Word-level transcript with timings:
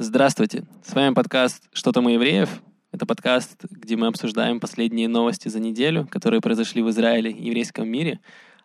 Здравствуйте. 0.00 0.62
С 0.84 0.94
вами 0.94 1.12
подкаст 1.12 1.64
«Что 1.72 1.90
там 1.90 2.06
у 2.06 2.08
евреев?». 2.08 2.62
Это 2.92 3.04
подкаст, 3.04 3.64
где 3.68 3.96
мы 3.96 4.06
обсуждаем 4.06 4.60
последние 4.60 5.08
новости 5.08 5.48
за 5.48 5.58
неделю, 5.58 6.06
которые 6.08 6.40
произошли 6.40 6.82
в 6.82 6.90
Израиле 6.90 7.32
и 7.32 7.46
еврейском 7.46 7.88
мире. 7.88 8.20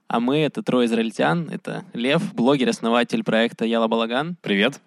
А 0.08 0.20
мы— 0.20 0.38
это 0.38 0.62
трое 0.62 0.86
израильтян. 0.86 1.50
Это 1.50 1.86
Лев, 1.94 2.36
блогер, 2.36 2.70
основатель 2.70 3.24
проекта 3.24 3.66
Яла 3.66 3.88
Балаган. 3.88 4.38
Привет. 4.44 4.80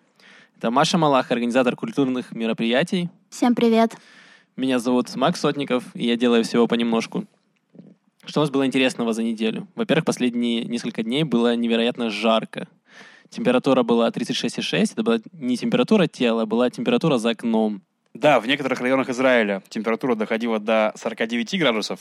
Это 0.56 0.70
Маша 0.70 0.98
Малах, 0.98 1.32
организатор 1.32 1.74
культурных 1.74 2.30
мероприятий. 2.30 3.10
Всем 3.28 3.56
привет. 3.56 3.96
Меня 4.54 4.78
зовут 4.78 5.12
Макс 5.16 5.40
Сотников, 5.40 5.82
и 5.94 6.06
я 6.06 6.16
делаю 6.16 6.44
всего 6.44 6.68
понемножку. 6.68 7.24
Что 8.24 8.38
у 8.38 8.42
нас 8.44 8.50
было 8.50 8.64
интересного 8.64 9.12
за 9.12 9.24
неделю? 9.24 9.66
Во-первых, 9.74 10.04
последние 10.04 10.62
несколько 10.62 11.02
дней 11.02 11.24
было 11.24 11.56
невероятно 11.56 12.08
жарко. 12.08 12.68
Температура 13.30 13.82
была 13.82 14.08
36,6. 14.08 14.92
Это 14.92 15.02
была 15.02 15.18
не 15.32 15.56
температура 15.56 16.06
тела, 16.06 16.42
а 16.42 16.46
была 16.46 16.70
температура 16.70 17.18
за 17.18 17.30
окном. 17.30 17.82
Да, 18.14 18.40
в 18.40 18.46
некоторых 18.46 18.80
районах 18.80 19.08
Израиля 19.10 19.62
температура 19.68 20.14
доходила 20.14 20.58
до 20.58 20.92
49 20.96 21.58
градусов. 21.58 22.00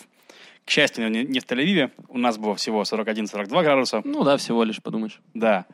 К 0.64 0.70
счастью, 0.70 1.10
не 1.12 1.24
не 1.24 1.40
в 1.40 1.46
Тель-Авиве. 1.46 1.92
У 2.08 2.18
нас 2.18 2.38
было 2.38 2.56
всего 2.56 2.84
41-42 2.84 3.64
градуса. 3.64 4.02
Ну 4.06 4.24
да, 4.24 4.38
всего 4.38 4.64
лишь, 4.64 4.82
подумаешь. 4.82 5.20
Да. 5.34 5.66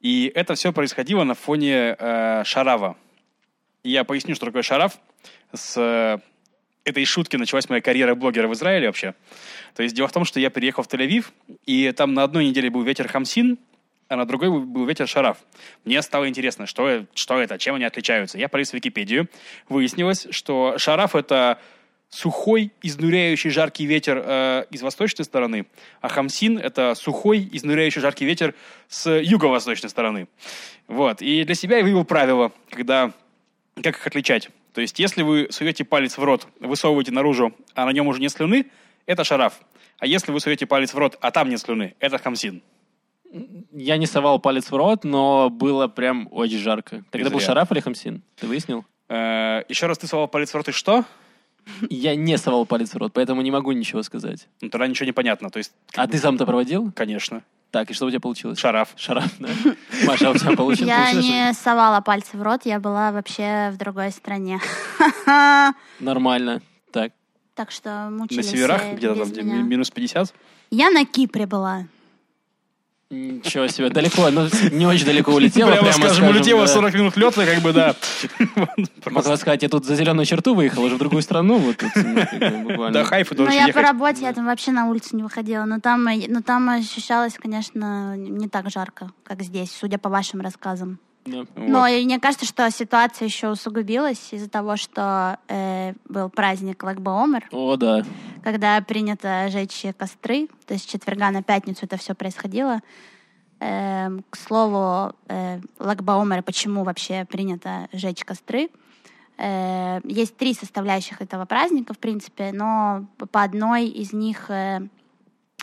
И 0.00 0.32
это 0.34 0.54
все 0.54 0.72
происходило 0.72 1.24
на 1.24 1.34
фоне 1.34 1.96
э, 1.98 2.42
шарава. 2.44 2.96
И 3.82 3.90
я 3.90 4.04
поясню, 4.04 4.34
что 4.34 4.46
такое 4.46 4.62
шараф. 4.62 4.98
С 5.52 5.76
э, 5.76 6.18
этой 6.84 7.04
шутки 7.04 7.36
началась 7.36 7.68
моя 7.68 7.82
карьера 7.82 8.14
блогера 8.14 8.48
в 8.48 8.54
Израиле 8.54 8.86
вообще. 8.86 9.14
То 9.74 9.82
есть 9.82 9.94
дело 9.94 10.08
в 10.08 10.12
том, 10.12 10.24
что 10.24 10.40
я 10.40 10.50
переехал 10.50 10.82
в 10.82 10.88
Тель-Авив, 10.88 11.26
и 11.66 11.92
там 11.92 12.14
на 12.14 12.22
одной 12.22 12.46
неделе 12.46 12.70
был 12.70 12.82
ветер 12.82 13.08
хамсин, 13.08 13.58
а 14.10 14.16
на 14.16 14.26
другой 14.26 14.50
был 14.50 14.84
ветер 14.86 15.08
шараф. 15.08 15.38
Мне 15.84 16.02
стало 16.02 16.28
интересно, 16.28 16.66
что, 16.66 17.06
что 17.14 17.38
это, 17.38 17.58
чем 17.58 17.76
они 17.76 17.84
отличаются. 17.84 18.38
Я 18.38 18.48
полез 18.48 18.70
в 18.70 18.74
Википедию. 18.74 19.28
Выяснилось, 19.68 20.26
что 20.32 20.74
шараф— 20.78 21.14
это 21.14 21.60
сухой, 22.08 22.72
изнуряющий 22.82 23.50
жаркий 23.50 23.86
ветер 23.86 24.20
э, 24.26 24.64
из 24.72 24.82
восточной 24.82 25.24
стороны, 25.24 25.66
а 26.00 26.08
хамсин— 26.08 26.58
это 26.58 26.96
сухой, 26.96 27.48
изнуряющий 27.52 28.00
жаркий 28.00 28.24
ветер 28.24 28.56
с 28.88 29.08
юго-восточной 29.08 29.88
стороны. 29.88 30.26
Вот. 30.88 31.22
И 31.22 31.44
для 31.44 31.54
себя 31.54 31.78
я 31.78 31.84
вывел 31.84 32.04
правило, 32.04 32.52
когда 32.68 33.12
как 33.76 33.96
их 33.96 34.06
отличать. 34.08 34.50
То 34.74 34.80
есть, 34.80 34.98
если 34.98 35.22
вы 35.22 35.46
суете 35.52 35.84
палец 35.84 36.18
в 36.18 36.24
рот, 36.24 36.48
высовываете 36.58 37.12
наружу, 37.12 37.54
а 37.74 37.86
на 37.86 37.90
нем 37.90 38.08
уже 38.08 38.20
нет 38.20 38.32
слюны, 38.32 38.66
это 39.06 39.22
шараф. 39.22 39.60
А 40.00 40.06
если 40.06 40.32
вы 40.32 40.40
суете 40.40 40.66
палец 40.66 40.94
в 40.94 40.98
рот, 40.98 41.16
а 41.20 41.30
там 41.30 41.48
нет 41.48 41.60
слюны, 41.60 41.94
это 42.00 42.18
хамсин. 42.18 42.60
Я 43.72 43.96
не 43.96 44.06
совал 44.06 44.40
палец 44.40 44.70
в 44.70 44.76
рот, 44.76 45.04
но 45.04 45.50
было 45.50 45.86
прям 45.88 46.28
очень 46.32 46.58
жарко. 46.58 47.04
Тогда 47.10 47.30
был 47.30 47.40
шараф 47.40 47.70
или 47.72 47.80
хамсин? 47.80 48.22
Ты 48.36 48.46
выяснил? 48.46 48.84
Э, 49.08 49.62
еще 49.68 49.86
раз 49.86 49.98
ты 49.98 50.06
совал 50.06 50.26
палец 50.28 50.50
в 50.50 50.54
рот 50.56 50.68
и 50.68 50.72
что? 50.72 51.04
Я 51.88 52.16
не 52.16 52.36
совал 52.38 52.66
палец 52.66 52.92
в 52.94 52.96
рот, 52.96 53.12
поэтому 53.12 53.42
не 53.42 53.50
могу 53.50 53.70
ничего 53.72 54.02
сказать. 54.02 54.48
Ну, 54.60 54.68
тогда 54.70 54.86
ничего 54.86 55.06
не 55.06 55.12
понятно. 55.12 55.50
То 55.50 55.58
есть, 55.58 55.72
А 55.94 56.06
ты 56.08 56.18
сам-то 56.18 56.44
проводил? 56.46 56.90
конечно, 56.96 57.42
Так, 57.70 57.90
и 57.90 57.94
что 57.94 58.06
у 58.06 58.10
тебя 58.10 58.18
получилось? 58.18 58.58
шараф. 58.58 58.88
Шараф, 58.96 59.30
да? 59.38 59.48
Маша, 60.06 60.28
а 60.28 60.30
у 60.32 60.34
тебя 60.34 60.56
получилось? 60.56 60.88
Я 60.88 61.12
не 61.12 61.52
совала 61.54 62.00
пальцы 62.00 62.36
в 62.36 62.42
рот, 62.42 62.62
я 62.64 62.80
была 62.80 63.12
вообще 63.12 63.70
в 63.72 63.76
другой 63.76 64.10
стране. 64.10 64.58
Нормально. 66.00 66.62
Так. 66.90 67.12
Так 67.54 67.70
что 67.70 67.90
На 67.90 68.10
мучились 68.10 68.50
северах, 68.50 68.82
э, 68.82 68.94
где-то 68.96 69.26
там, 69.32 69.68
минус 69.68 69.90
50. 69.90 70.34
Я 70.70 70.90
на 70.90 71.04
Кипре 71.04 71.46
была. 71.46 71.84
Ничего 73.10 73.66
себе. 73.66 73.90
Далеко, 73.90 74.30
ну, 74.30 74.48
не 74.70 74.86
очень 74.86 75.04
далеко 75.04 75.32
улетела. 75.32 75.72
Прямо, 75.72 75.92
скажем, 75.92 76.28
улетело 76.28 76.60
да. 76.60 76.68
40 76.68 76.94
минут 76.94 77.16
лета, 77.16 77.44
как 77.44 77.60
бы, 77.60 77.72
да. 77.72 77.96
Могла 79.06 79.36
сказать, 79.36 79.64
я 79.64 79.68
тут 79.68 79.84
за 79.84 79.96
зеленую 79.96 80.26
черту 80.26 80.54
выехал, 80.54 80.84
уже 80.84 80.94
в 80.94 80.98
другую 80.98 81.22
страну. 81.22 81.58
Вот 81.58 81.78
тут, 81.78 81.90
ну. 81.96 82.90
До 82.92 83.04
Хайфа 83.04 83.34
Но 83.34 83.44
должен 83.44 83.66
я 83.66 83.72
по 83.72 83.82
работе, 83.82 84.22
я 84.22 84.32
там 84.32 84.46
вообще 84.46 84.70
на 84.70 84.86
улицу 84.86 85.16
не 85.16 85.24
выходила. 85.24 85.64
Но 85.64 85.80
там, 85.80 86.04
но 86.04 86.40
там 86.40 86.68
ощущалось, 86.68 87.34
конечно, 87.34 88.16
не 88.16 88.48
так 88.48 88.70
жарко, 88.70 89.10
как 89.24 89.42
здесь, 89.42 89.72
судя 89.72 89.98
по 89.98 90.08
вашим 90.08 90.40
рассказам. 90.40 91.00
Да. 91.26 91.44
Но 91.54 91.86
и 91.86 92.04
мне 92.04 92.18
кажется, 92.18 92.46
что 92.46 92.70
ситуация 92.70 93.26
еще 93.26 93.50
усугубилась 93.50 94.32
из-за 94.32 94.48
того, 94.48 94.76
что 94.76 95.38
э, 95.48 95.92
был 96.08 96.30
праздник 96.30 96.82
Лагбаомер, 96.82 97.48
О, 97.52 97.76
да. 97.76 98.02
когда 98.42 98.80
принято 98.80 99.48
жечь 99.50 99.84
костры, 99.98 100.48
то 100.66 100.74
есть 100.74 100.88
с 100.88 100.92
четверга 100.92 101.30
на 101.30 101.42
пятницу 101.42 101.84
это 101.84 101.96
все 101.98 102.14
происходило. 102.14 102.80
Эм, 103.62 104.24
к 104.30 104.36
слову, 104.36 105.12
э, 105.28 105.60
Лагбаомер, 105.78 106.42
почему 106.42 106.84
вообще 106.84 107.26
принято 107.26 107.88
жечь 107.92 108.24
костры? 108.24 108.70
Э, 109.36 110.00
есть 110.04 110.36
три 110.38 110.54
составляющих 110.54 111.20
этого 111.20 111.44
праздника, 111.44 111.92
в 111.92 111.98
принципе, 111.98 112.52
но 112.52 113.06
по- 113.18 113.42
одной 113.42 113.86
из 113.86 114.14
них 114.14 114.50
э, 114.50 114.80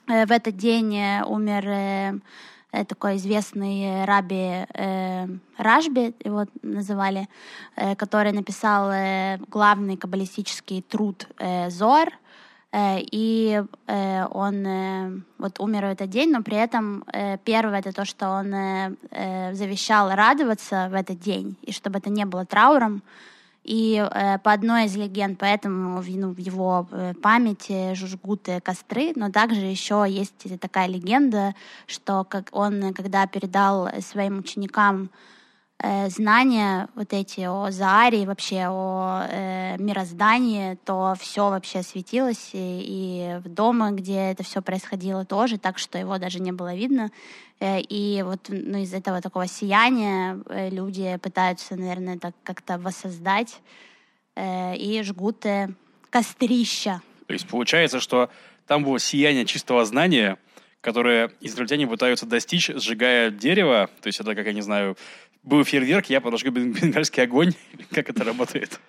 э, 0.08 0.26
в 0.28 0.32
этот 0.32 0.56
день 0.58 0.96
э, 0.96 1.24
умер 1.26 1.68
э, 1.68 2.10
э, 2.14 2.20
такой 2.72 3.16
известный 3.18 3.84
э, 3.84 4.06
раби 4.06 4.66
э, 4.74 5.28
Рашби, 5.58 6.14
его 6.24 6.46
называли, 6.62 7.28
э, 7.76 7.96
который 7.96 8.32
написал 8.32 8.92
э, 8.92 9.38
главный 9.50 9.98
каббалистический 9.98 10.82
труд 10.82 11.28
э, 11.40 11.70
Зоар, 11.70 12.14
Э, 12.72 13.00
и 13.00 13.64
э, 13.88 14.26
он 14.32 14.66
э, 14.66 15.12
вот 15.38 15.60
умер 15.60 15.86
в 15.86 15.90
этот 15.90 16.10
день, 16.10 16.32
но 16.32 16.44
при 16.44 16.58
этом 16.58 17.04
э, 17.14 17.38
первое 17.44 17.80
это 17.80 17.94
то, 17.94 18.06
что 18.06 18.30
он 18.30 18.54
э, 18.54 18.96
э, 19.12 19.54
завещал 19.54 20.12
радоваться 20.12 20.90
в 20.92 20.94
этот 20.94 21.20
день, 21.20 21.56
и 21.62 21.72
чтобы 21.72 22.00
это 22.00 22.10
не 22.10 22.26
было 22.26 22.46
трауром. 22.46 23.02
И 23.68 23.98
э, 23.98 24.40
по 24.40 24.54
одной 24.54 24.86
из 24.86 24.96
легенд, 24.96 25.38
поэтому 25.38 26.02
ну, 26.02 26.32
в 26.32 26.38
его 26.38 26.88
э, 26.90 27.14
памяти 27.22 27.94
жгут 27.96 28.48
э, 28.48 28.62
костры, 28.62 29.12
но 29.18 29.30
также 29.30 29.60
еще 29.60 30.06
есть 30.08 30.60
такая 30.62 30.88
легенда, 30.88 31.54
что 31.86 32.24
как 32.24 32.48
он, 32.54 32.82
э, 32.82 32.94
когда 32.94 33.28
передал 33.28 33.90
своим 34.00 34.40
ученикам 34.40 35.10
э, 35.80 36.10
знания 36.10 36.88
вот 36.96 37.14
эти 37.14 37.42
о 37.42 37.72
Зааре, 37.72 38.26
вообще 38.26 38.68
о 38.68 39.26
э, 39.30 39.78
мироздании, 39.78 40.78
то 40.86 41.16
все 41.20 41.50
вообще 41.50 41.84
светилось, 41.84 42.52
и, 42.54 43.40
и 43.44 43.50
дома, 43.50 43.92
где 43.92 44.32
это 44.32 44.44
все 44.44 44.62
происходило, 44.62 45.26
тоже, 45.26 45.58
так 45.58 45.78
что 45.78 45.98
его 45.98 46.18
даже 46.18 46.40
не 46.40 46.52
было 46.52 46.76
видно. 46.76 47.12
Э, 47.60 47.80
и 47.80 48.22
вот 48.24 48.48
ну, 48.50 48.80
из 48.80 48.94
этого 48.94 49.22
такого 49.22 49.48
сияния 49.48 50.40
э, 50.48 50.70
люди 50.70 51.18
пытаются, 51.22 51.76
наверное, 51.76 52.18
так 52.18 52.36
как-то 52.44 52.78
воссоздать 52.78 53.62
э, 54.36 54.76
и 54.76 55.02
жгут 55.04 55.46
э, 55.46 55.70
кострища. 56.10 57.02
То 57.28 57.34
есть 57.34 57.48
получается, 57.48 58.00
что 58.00 58.30
там 58.68 58.84
было 58.84 59.00
сияние 59.00 59.46
чистого 59.46 59.86
знания, 59.86 60.38
которое 60.82 61.32
израильтяне 61.42 61.88
пытаются 61.88 62.26
достичь, 62.26 62.70
сжигая 62.70 63.32
дерево. 63.32 63.90
То 64.02 64.08
есть 64.08 64.20
это, 64.20 64.36
как 64.36 64.46
я 64.46 64.54
не 64.54 64.62
знаю, 64.62 64.98
был 65.48 65.64
фейерверк, 65.64 66.08
я 66.08 66.20
подожгу 66.22 66.50
бен- 66.52 66.74
бенгальский 66.74 67.24
огонь. 67.24 67.54
Как 67.92 68.10
это 68.10 68.24
работает? 68.24 68.80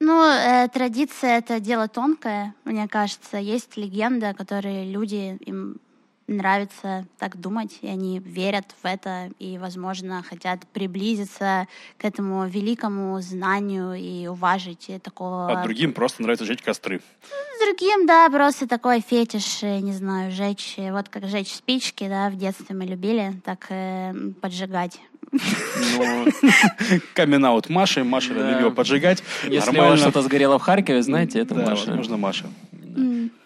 Ну, 0.00 0.24
э, 0.24 0.68
традиция 0.68 1.38
это 1.38 1.60
дело 1.60 1.88
тонкое, 1.88 2.54
мне 2.64 2.88
кажется. 2.88 3.36
Есть 3.36 3.76
легенда, 3.76 4.32
которые 4.34 4.90
люди 4.90 5.36
им 5.46 5.76
нравится 6.36 7.06
так 7.18 7.38
думать, 7.40 7.78
и 7.82 7.88
они 7.88 8.18
верят 8.18 8.66
в 8.82 8.86
это, 8.86 9.30
и, 9.38 9.58
возможно, 9.58 10.22
хотят 10.22 10.66
приблизиться 10.72 11.66
к 11.98 12.04
этому 12.04 12.46
великому 12.46 13.20
знанию 13.20 13.94
и 13.94 14.26
уважить 14.26 14.86
и 14.88 14.98
такого... 14.98 15.50
А 15.50 15.62
другим 15.62 15.92
просто 15.92 16.22
нравится 16.22 16.44
жечь 16.44 16.62
костры. 16.62 17.00
С 17.22 17.64
другим, 17.64 18.06
да, 18.06 18.28
просто 18.30 18.66
такой 18.66 19.00
фетиш, 19.00 19.62
э, 19.62 19.78
не 19.80 19.92
знаю, 19.92 20.30
жечь, 20.32 20.74
э, 20.78 20.92
вот 20.92 21.08
как 21.08 21.28
жечь 21.28 21.52
спички, 21.54 22.08
да, 22.08 22.28
в 22.30 22.36
детстве 22.36 22.74
мы 22.74 22.84
любили, 22.84 23.34
так 23.44 23.66
э, 23.70 24.12
поджигать. 24.40 25.00
Ну, 25.32 26.26
Камин-аут 27.14 27.70
Маши. 27.70 28.04
Маша 28.04 28.34
Да. 28.34 28.50
любила 28.50 28.70
поджигать. 28.70 29.22
если 29.44 29.54
у 29.56 29.58
вас 29.58 29.66
Нормально. 29.68 29.96
что-то 29.96 30.22
сгорело 30.22 30.58
в 30.58 30.62
Харькове, 30.62 31.02
знаете, 31.02 31.38
это 31.40 31.54
да, 31.54 31.70
Маша. 31.70 31.86
возможно, 31.86 32.16
Маша. 32.18 32.46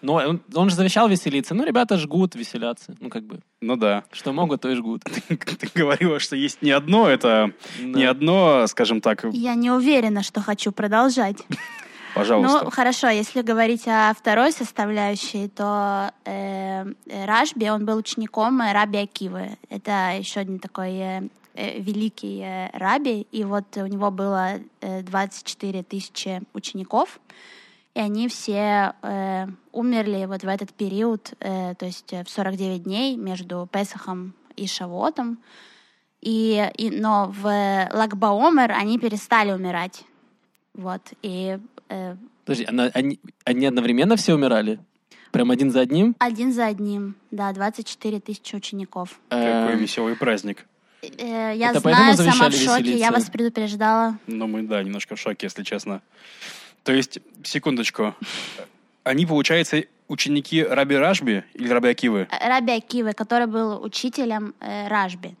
Но 0.01 0.13
он, 0.15 0.41
он 0.53 0.69
же 0.69 0.75
завещал 0.75 1.07
веселиться. 1.09 1.53
Ну, 1.55 1.63
ребята 1.65 1.97
жгут, 1.97 2.35
веселятся. 2.35 2.95
Ну, 2.99 3.09
как 3.09 3.23
бы, 3.23 3.39
Ну 3.61 3.75
да. 3.75 4.03
что 4.11 4.33
могут, 4.33 4.61
то 4.61 4.69
и 4.69 4.75
жгут. 4.75 5.03
Ты 5.27 5.69
говорила, 5.75 6.19
что 6.19 6.35
есть 6.35 6.61
не 6.61 6.71
одно, 6.71 7.07
это 7.09 7.51
не 7.79 8.03
Да. 8.03 8.11
одно, 8.11 8.67
скажем 8.67 9.01
так, 9.01 9.25
Я 9.31 9.55
не 9.55 9.71
уверена, 9.71 10.23
что 10.23 10.41
хочу 10.41 10.71
продолжать. 10.71 11.37
пожалуйста. 12.15 12.63
Ну, 12.65 12.71
хорошо, 12.71 13.09
если 13.09 13.41
говорить 13.41 13.87
о 13.87 14.13
второй 14.17 14.51
составляющей, 14.51 15.47
то 15.49 16.11
э, 16.25 16.85
э, 17.05 17.25
Рашби, 17.25 17.69
он 17.69 17.85
был 17.85 17.97
учеником 17.97 18.59
э, 18.61 18.73
Раби 18.73 18.97
Акивы. 18.99 19.57
Это 19.69 20.15
еще 20.17 20.39
один 20.39 20.57
такой 20.59 20.93
э, 20.95 21.21
э, 21.53 21.79
великий 21.79 22.41
э, 22.41 22.69
раби, 22.73 23.27
и 23.31 23.43
вот 23.43 23.65
у 23.77 23.85
него 23.85 24.09
было 24.09 24.53
э, 24.81 25.03
24 25.03 25.83
тысячи 25.83 26.41
учеников, 26.53 27.19
и 27.97 27.99
они 27.99 28.27
все 28.27 28.93
э, 29.01 29.47
умерли 29.71 30.25
вот 30.27 30.43
в 30.43 30.47
этот 30.47 30.71
период, 30.71 31.33
э, 31.39 31.73
то 31.73 31.87
есть 31.87 32.13
э, 32.13 32.23
в 32.23 32.29
49 32.29 32.83
дней 32.83 33.17
между 33.17 33.67
Песахом 33.71 34.35
и 34.55 34.67
Шавотом. 34.67 35.39
и, 36.21 36.69
и, 36.77 36.91
но 36.91 37.33
в 37.35 37.43
Лагбаомер 37.91 38.71
они 38.71 38.99
перестали 38.99 39.51
умирать. 39.51 40.03
Вот, 40.75 41.01
и... 41.23 41.57
Э, 41.89 42.15
Подожди, 42.45 42.65
она- 42.65 42.91
они, 42.93 43.19
они 43.45 43.65
одновременно 43.65 44.15
все 44.15 44.35
умирали? 44.35 44.77
Прям 45.31 45.49
один 45.49 45.71
за 45.71 45.79
одним? 45.79 46.15
один 46.19 46.53
за 46.53 46.67
одним, 46.67 47.15
да, 47.31 47.51
24 47.51 48.19
тысячи 48.19 48.55
учеников. 48.55 49.19
Какой 49.29 49.73
Эм, 49.73 49.79
веселый 49.79 50.15
праздник. 50.15 50.67
Э, 51.01 51.51
я 51.55 51.71
Это 51.71 51.79
знаю, 51.79 52.15
сама 52.15 52.49
в 52.51 52.53
шоке, 52.53 52.95
я 52.95 53.11
вас 53.11 53.27
предупреждала. 53.31 54.19
Ну, 54.27 54.45
мы, 54.45 54.61
да, 54.61 54.83
немножко 54.83 55.15
в 55.15 55.19
шоке, 55.19 55.47
если 55.47 55.63
честно. 55.63 56.03
То 56.87 56.93
есть, 56.93 57.19
секундочку. 57.43 58.15
Они, 59.03 59.25
получается, 59.25 59.83
ученики 60.07 60.63
Раби 60.63 60.95
Рашби 60.95 61.43
или 61.53 61.67
Раби 61.67 61.89
Акивы? 61.89 62.29
Э, 62.31 62.47
Раби 62.47 62.71
Акивы, 62.71 63.11
который 63.11 63.45
был 63.45 63.83
учителем 63.83 64.55
э, 64.61 64.87
Ражби. 64.87 65.35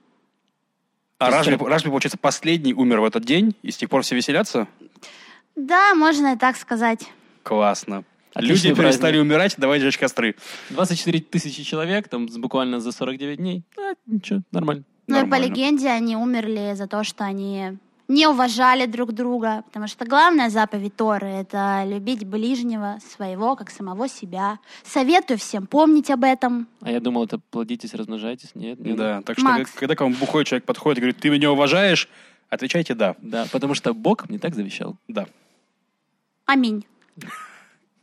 А 1.19 1.31
Рашби, 1.31 1.55
Рашби, 1.55 1.87
получается, 1.87 2.17
последний 2.17 2.73
умер 2.73 2.99
в 2.99 3.05
этот 3.05 3.23
день, 3.23 3.55
и 3.63 3.71
с 3.71 3.77
тех 3.77 3.89
пор 3.89 4.01
все 4.01 4.13
веселятся? 4.15 4.67
Да, 5.55 5.95
можно 5.95 6.33
и 6.33 6.37
так 6.37 6.57
сказать. 6.57 7.05
Классно. 7.43 8.03
Отличный 8.33 8.71
Люди 8.71 8.81
перестали 8.81 9.13
праздник. 9.13 9.21
умирать, 9.21 9.55
давай 9.57 9.79
жечь 9.79 9.97
костры. 9.97 10.35
24 10.71 11.21
тысячи 11.21 11.63
человек, 11.63 12.09
там 12.09 12.25
буквально 12.25 12.81
за 12.81 12.91
49 12.91 13.37
дней. 13.37 13.63
А, 13.77 13.93
ничего, 14.05 14.41
нормально. 14.51 14.83
Ну 15.07 15.15
и 15.15 15.19
по 15.21 15.27
Нормально. 15.27 15.45
легенде 15.45 15.87
они 15.87 16.17
умерли 16.17 16.73
за 16.75 16.87
то, 16.87 17.05
что 17.05 17.23
они 17.23 17.77
не 18.07 18.27
уважали 18.27 18.85
друг 18.85 19.11
друга, 19.11 19.63
потому 19.65 19.87
что 19.87 20.05
главная 20.05 20.49
заповедь 20.49 20.95
Торы— 20.95 21.27
это 21.27 21.83
любить 21.85 22.25
ближнего 22.25 22.99
своего, 23.13 23.55
как 23.55 23.69
самого 23.69 24.07
себя. 24.07 24.59
Советую 24.83 25.37
всем 25.37 25.67
помнить 25.67 26.09
об 26.09 26.23
этом. 26.23 26.67
А 26.81 26.91
я 26.91 26.99
думал, 26.99 27.25
это 27.25 27.39
плодитесь, 27.39 27.93
размножайтесь. 27.93 28.55
Нет, 28.55 28.79
нет. 28.79 28.95
Да, 28.97 29.21
так 29.21 29.37
что, 29.37 29.47
Макс. 29.47 29.71
когда 29.71 29.95
к 29.95 30.01
вам 30.01 30.13
бухой 30.13 30.45
человек 30.45 30.65
подходит 30.65 30.99
и 30.99 31.01
говорит, 31.01 31.19
ты 31.19 31.29
меня 31.29 31.51
уважаешь, 31.51 32.07
отвечайте 32.49 32.93
«да». 32.93 33.15
Да, 33.21 33.45
потому 33.51 33.73
что 33.73 33.93
Бог 33.93 34.29
мне 34.29 34.39
так 34.39 34.55
завещал. 34.55 34.95
Да. 35.07 35.27
Аминь. 36.45 36.85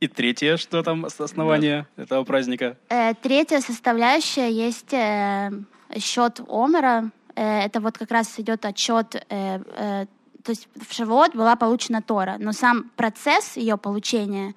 И 0.00 0.08
третье, 0.08 0.58
что 0.58 0.82
там 0.82 1.08
с 1.08 1.18
основания 1.18 1.88
этого 1.96 2.24
праздника? 2.24 2.76
Э, 2.90 3.14
третья 3.14 3.60
составляющая 3.60 4.50
есть 4.50 4.92
э, 4.92 5.50
счет 5.98 6.40
Омера. 6.48 7.10
Э, 7.36 7.60
это 7.60 7.80
вот 7.80 7.98
как 7.98 8.10
раз 8.10 8.38
идет 8.38 8.64
отчет, 8.64 9.14
э, 9.28 9.60
э, 9.76 10.06
то 10.42 10.50
есть 10.50 10.68
в 10.74 10.92
Шавуот 10.92 11.34
была 11.34 11.56
получена 11.56 12.02
Тора, 12.02 12.36
но 12.38 12.52
сам 12.52 12.90
процесс 12.96 13.56
ее 13.56 13.76
получения, 13.76 14.54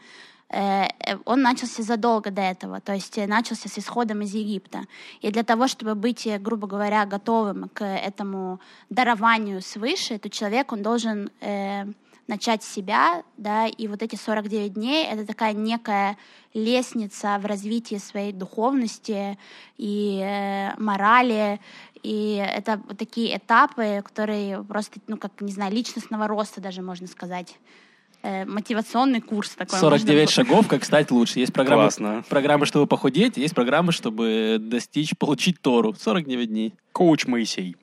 он 1.25 1.41
начался 1.41 1.83
задолго 1.83 2.31
до 2.31 2.41
этого, 2.41 2.79
то 2.79 2.93
есть 2.93 3.17
начался 3.27 3.67
с 3.67 3.77
исходом 3.77 4.21
из 4.21 4.33
Египта. 4.33 4.83
И 5.19 5.29
для 5.29 5.43
того, 5.43 5.67
чтобы 5.67 5.93
быть, 5.93 6.25
грубо 6.39 6.67
говоря, 6.67 7.05
готовым 7.05 7.69
к 7.73 7.83
этому 7.83 8.61
дарованию 8.89 9.61
свыше, 9.61 10.17
то 10.19 10.29
человек, 10.29 10.71
он 10.71 10.83
должен 10.83 11.31
начать 12.27 12.63
с 12.63 12.73
себя, 12.73 13.23
да, 13.37 13.67
и 13.67 13.87
вот 13.87 14.01
эти 14.03 14.15
49 14.15 14.73
дней— 14.73 15.05
это 15.11 15.25
такая 15.25 15.53
некая 15.53 16.17
лестница 16.53 17.37
в 17.39 17.45
развитии 17.45 17.97
своей 17.97 18.33
духовности 18.33 19.37
и 19.77 20.19
э, 20.23 20.75
морали, 20.77 21.59
и 22.03 22.35
это 22.35 22.81
вот 22.87 22.97
такие 22.97 23.37
этапы, 23.37 24.01
которые 24.03 24.63
просто, 24.63 24.99
ну, 25.07 25.17
как, 25.17 25.39
не 25.41 25.51
знаю, 25.51 25.73
личностного 25.73 26.27
роста 26.27 26.61
даже, 26.61 26.81
можно 26.81 27.07
сказать. 27.07 27.57
Э, 28.23 28.45
мотивационный 28.45 29.21
курс 29.21 29.51
такой. 29.51 29.79
49 29.79 30.21
можно- 30.21 30.31
шагов, 30.33 30.67
как 30.67 30.83
стать 30.83 31.11
лучше. 31.11 31.39
Есть 31.39 31.53
программы, 31.53 31.83
Классно. 31.83 32.23
программы, 32.27 32.65
чтобы 32.65 32.87
похудеть, 32.87 33.37
есть 33.37 33.53
программы, 33.55 33.91
чтобы 33.91 34.57
достичь, 34.59 35.15
получить 35.17 35.61
Тору. 35.61 35.93
49 35.93 36.49
дней. 36.49 36.73
Коуч 36.91 37.25
Моисей. 37.27 37.77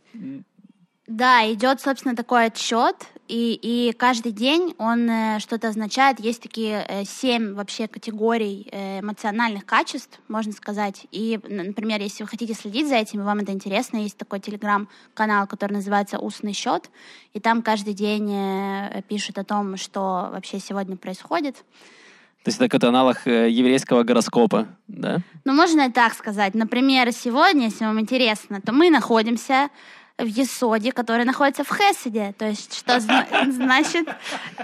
Да, 1.07 1.51
идет, 1.53 1.83
собственно, 1.83 2.17
такой 2.17 2.47
отчет, 2.47 2.97
и, 3.29 3.59
и 3.61 3.93
каждый 3.93 4.33
день 4.33 4.75
он 4.79 5.09
э, 5.09 5.39
что-то 5.39 5.69
означает. 5.69 6.19
Есть 6.19 6.43
такие 6.43 6.85
э, 6.89 7.05
семь 7.05 7.55
вообще 7.55 7.89
категорий 7.89 8.69
э, 8.73 9.01
эмоциональных 9.01 9.67
качеств, 9.67 10.19
можно 10.29 10.53
сказать. 10.53 11.07
И, 11.11 11.39
например, 11.47 12.01
если 12.01 12.23
вы 12.23 12.29
хотите 12.29 12.55
следить 12.55 12.89
за 12.89 12.97
этим, 12.97 13.21
и 13.21 13.25
вам 13.25 13.39
это 13.41 13.53
интересно, 13.53 13.99
есть 13.99 14.17
такой 14.17 14.41
телеграм-канал, 14.41 15.47
который 15.47 15.75
называется 15.75 16.19
«Устный 16.19 16.55
счет», 16.55 16.91
и 17.35 17.41
там 17.41 17.63
каждый 17.63 17.93
день 17.93 18.31
э, 18.33 19.03
пишут 19.07 19.39
о 19.39 19.45
том, 19.45 19.77
что 19.77 20.31
вообще 20.33 20.59
сегодня 20.59 20.97
происходит. 20.97 21.57
То 21.57 22.49
есть 22.49 22.59
это 22.59 22.67
какой-то 22.69 22.89
аналог 22.89 23.27
э, 23.27 23.51
еврейского 23.51 24.03
гороскопа, 24.03 24.69
да? 24.87 25.19
Ну, 25.45 25.55
можно 25.55 25.89
и 25.89 25.91
так 25.91 26.13
сказать. 26.13 26.55
Например, 26.55 27.11
сегодня, 27.13 27.65
если 27.65 27.87
вам 27.87 28.01
интересно, 28.01 28.61
то 28.61 28.73
мы 28.73 28.91
находимся 28.91 29.71
в 30.19 30.27
Есоде, 30.27 30.93
который 30.93 31.25
находится 31.25 31.65
в 31.65 31.69
Хеседе. 31.77 32.35
То 32.39 32.49
есть, 32.49 32.75
что 32.75 33.01
зна- 33.01 33.27
значит 33.51 34.07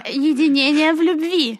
единение 0.07 0.93
в 0.93 1.01
любви. 1.01 1.59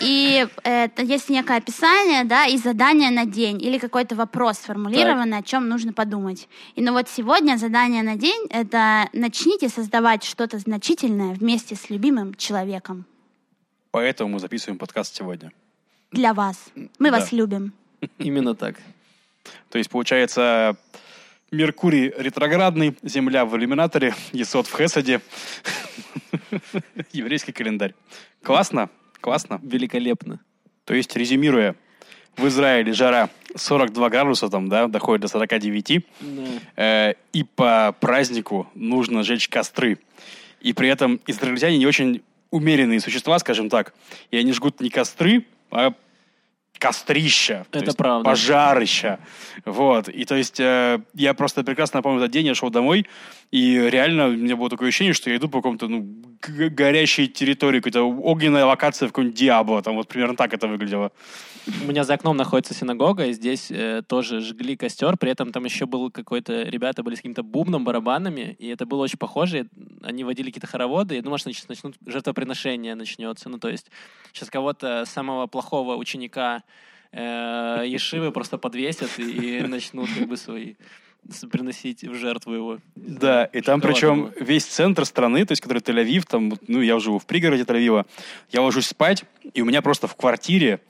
И 0.00 0.46
это 0.64 1.02
есть 1.02 1.28
некое 1.28 1.58
описание, 1.58 2.24
да, 2.24 2.46
и 2.46 2.56
задание 2.58 3.10
на 3.10 3.24
день, 3.24 3.62
или 3.62 3.78
какой-то 3.78 4.16
вопрос 4.16 4.58
сформулированный, 4.58 5.38
о 5.38 5.42
чем 5.42 5.68
нужно 5.68 5.92
подумать. 5.92 6.48
И 6.74 6.82
ну 6.82 6.92
вот 6.92 7.08
сегодня 7.08 7.56
задание 7.56 8.02
на 8.02 8.16
день— 8.16 8.46
это 8.50 9.08
начните 9.12 9.68
создавать 9.68 10.24
что-то 10.24 10.58
значительное 10.58 11.34
вместе 11.34 11.76
с 11.76 11.88
любимым 11.88 12.34
человеком. 12.34 13.04
Поэтому 13.92 14.30
мы 14.34 14.38
записываем 14.40 14.78
подкаст 14.78 15.14
сегодня. 15.14 15.52
Для 16.10 16.34
вас. 16.34 16.56
Мы 16.98 17.10
Да. 17.10 17.18
вас 17.18 17.30
любим. 17.32 17.72
Именно 18.18 18.56
так. 18.56 18.74
То 19.70 19.78
есть, 19.78 19.88
получается, 19.90 20.76
Меркурий 21.52 22.12
ретроградный, 22.16 22.96
Земля 23.02 23.44
в 23.44 23.56
иллюминаторе, 23.56 24.14
Есот 24.32 24.66
в 24.66 24.76
Хесаде. 24.76 25.20
Еврейский 27.12 27.52
календарь. 27.52 27.94
Классно, 28.42 28.90
классно. 29.20 29.60
Великолепно. 29.62 30.40
То 30.84 30.94
есть, 30.94 31.14
резюмируя, 31.16 31.76
в 32.36 32.46
Израиле 32.48 32.92
жара 32.92 33.30
42 33.54 34.10
градуса, 34.10 34.48
там, 34.48 34.68
да, 34.68 34.88
доходит 34.88 35.22
до 35.22 35.28
49, 35.28 36.04
э, 36.76 37.14
и 37.32 37.44
по 37.44 37.94
празднику 37.98 38.68
нужно 38.74 39.22
жечь 39.22 39.48
костры. 39.48 39.98
И 40.60 40.72
при 40.72 40.88
этом 40.88 41.20
израильтяне 41.26 41.78
не 41.78 41.86
очень 41.86 42.22
умеренные 42.50 43.00
существа, 43.00 43.38
скажем 43.38 43.68
так, 43.68 43.94
и 44.30 44.36
они 44.36 44.52
жгут 44.52 44.80
не 44.80 44.90
костры, 44.90 45.46
а 45.70 45.94
кострища. 46.78 47.66
то 47.70 47.78
Это 47.78 47.86
есть 47.86 47.96
правда. 47.96 48.30
Пожарища. 48.30 49.18
Вот. 49.64 50.08
И 50.08 50.24
то 50.24 50.34
есть 50.34 50.60
э, 50.60 51.00
я 51.14 51.34
просто 51.34 51.64
прекрасно 51.64 52.02
помню 52.02 52.18
этот 52.20 52.30
день, 52.30 52.46
я 52.46 52.54
шел 52.54 52.70
домой, 52.70 53.06
и 53.50 53.88
реально 53.90 54.26
у 54.28 54.32
меня 54.32 54.56
было 54.56 54.68
такое 54.68 54.88
ощущение, 54.88 55.14
что 55.14 55.30
я 55.30 55.36
иду 55.36 55.48
по 55.48 55.58
какому-то 55.58 55.88
ну, 55.88 56.06
горящей 56.40 57.26
территории, 57.26 57.78
какой-то 57.78 58.02
огненная 58.02 58.64
локация 58.64 59.08
в 59.08 59.12
каком-нибудь 59.12 59.38
Диабло. 59.38 59.82
Там 59.82 59.96
вот 59.96 60.08
примерно 60.08 60.36
так 60.36 60.52
это 60.54 60.66
выглядело. 60.68 61.12
У 61.82 61.88
меня 61.88 62.04
за 62.04 62.14
окном 62.14 62.36
находится 62.36 62.74
синагога, 62.74 63.26
и 63.26 63.32
здесь 63.32 63.70
э, 63.70 64.02
тоже 64.06 64.40
жгли 64.40 64.76
костер, 64.76 65.16
при 65.16 65.32
этом 65.32 65.50
там 65.50 65.64
еще 65.64 65.86
был 65.86 66.12
какой-то, 66.12 66.62
ребята 66.62 67.02
были 67.02 67.16
с 67.16 67.18
каким-то 67.18 67.42
бубном, 67.42 67.84
барабанами, 67.84 68.56
и 68.60 68.68
это 68.68 68.86
было 68.86 69.02
очень 69.02 69.18
похоже. 69.18 69.66
Они 70.02 70.22
водили 70.22 70.46
какие-то 70.46 70.68
хороводы, 70.68 71.16
я 71.16 71.22
думал, 71.22 71.38
что 71.38 71.52
сейчас 71.52 71.68
начнут 71.68 71.96
жертвоприношение 72.06 72.94
начнется. 72.94 73.48
Ну, 73.48 73.58
то 73.58 73.68
есть 73.68 73.90
сейчас 74.32 74.48
кого-то 74.48 75.04
самого 75.06 75.48
плохого 75.48 75.96
ученика 75.96 76.58
э, 76.58 76.65
Ешивы 77.16 78.30
просто 78.30 78.58
подвесят 78.58 79.18
и, 79.18 79.60
начнут 79.62 80.08
как 80.16 80.28
бы 80.28 80.36
свои 80.36 80.74
приносить 81.50 82.04
в 82.04 82.14
жертву 82.14 82.52
его. 82.52 82.78
Да, 82.94 83.46
и 83.46 83.60
там 83.60 83.80
причем 83.80 84.30
весь 84.38 84.64
центр 84.64 85.04
страны, 85.04 85.44
то 85.44 85.52
есть 85.52 85.62
который 85.62 85.78
Тель-Авив, 85.78 86.24
там, 86.28 86.52
ну, 86.68 86.80
я 86.80 86.98
живу 87.00 87.18
в 87.18 87.26
пригороде 87.26 87.64
Тель-Авива, 87.64 88.06
я 88.52 88.62
ложусь 88.62 88.86
спать, 88.86 89.24
и 89.54 89.62
у 89.62 89.64
меня 89.64 89.82
просто 89.82 90.06
в 90.06 90.14
квартире 90.14 90.80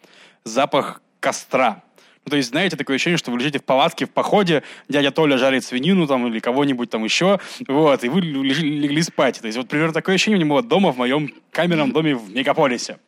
запах 0.45 1.01
костра. 1.21 1.83
Ну, 2.25 2.31
то 2.31 2.37
есть, 2.37 2.49
знаете, 2.49 2.77
такое 2.77 2.97
ощущение, 2.97 3.19
что 3.19 3.31
вы 3.31 3.39
лежите 3.39 3.61
в 3.61 3.65
палатке, 3.65 4.05
в 4.05 4.11
походе, 4.11 4.65
дядя 4.89 5.13
Толя 5.13 5.39
жарит 5.39 5.65
свинину 5.65 6.09
там 6.09 6.27
или 6.27 6.41
кого-нибудь 6.41 6.91
там 6.91 7.05
еще, 7.05 7.39
вот, 7.69 8.03
и 8.03 8.09
вы 8.09 8.21
лежи- 8.21 8.67
легли 8.67 9.01
спать. 9.03 9.41
То 9.41 9.47
есть, 9.47 9.57
вот 9.57 9.69
примерно 9.69 9.95
такое 9.95 10.17
ощущение 10.17 10.37
у 10.37 10.41
меня 10.41 10.51
было 10.51 10.63
дома 10.63 10.93
в 10.93 10.99
моем 10.99 11.33
камерном 11.53 11.93
доме 11.93 12.17
в 12.17 12.35
мегаполисе. 12.35 12.99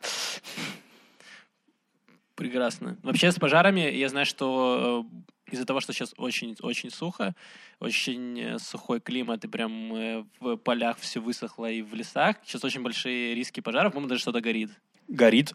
Прекрасно. 2.39 2.97
Вообще 3.03 3.33
с 3.33 3.35
пожарами 3.35 3.81
я 3.81 4.07
знаю, 4.07 4.25
что 4.25 5.05
э, 5.45 5.51
из-за 5.51 5.65
того, 5.65 5.81
что 5.81 5.91
сейчас 5.91 6.13
очень, 6.15 6.55
очень 6.61 6.89
сухо, 6.89 7.35
очень 7.81 8.39
э, 8.39 8.59
сухой 8.59 9.01
климат, 9.01 9.43
и 9.43 9.49
прям 9.49 9.93
э, 9.93 10.23
в 10.39 10.55
полях 10.55 10.97
все 10.99 11.19
высохло 11.19 11.69
и 11.69 11.81
в 11.81 11.93
лесах, 11.93 12.37
сейчас 12.45 12.63
очень 12.63 12.81
большие 12.81 13.35
риски 13.35 13.59
пожаров, 13.59 13.91
по-моему, 13.91 14.07
даже 14.07 14.21
что-то 14.21 14.39
горит. 14.39 14.71
Горит. 15.09 15.53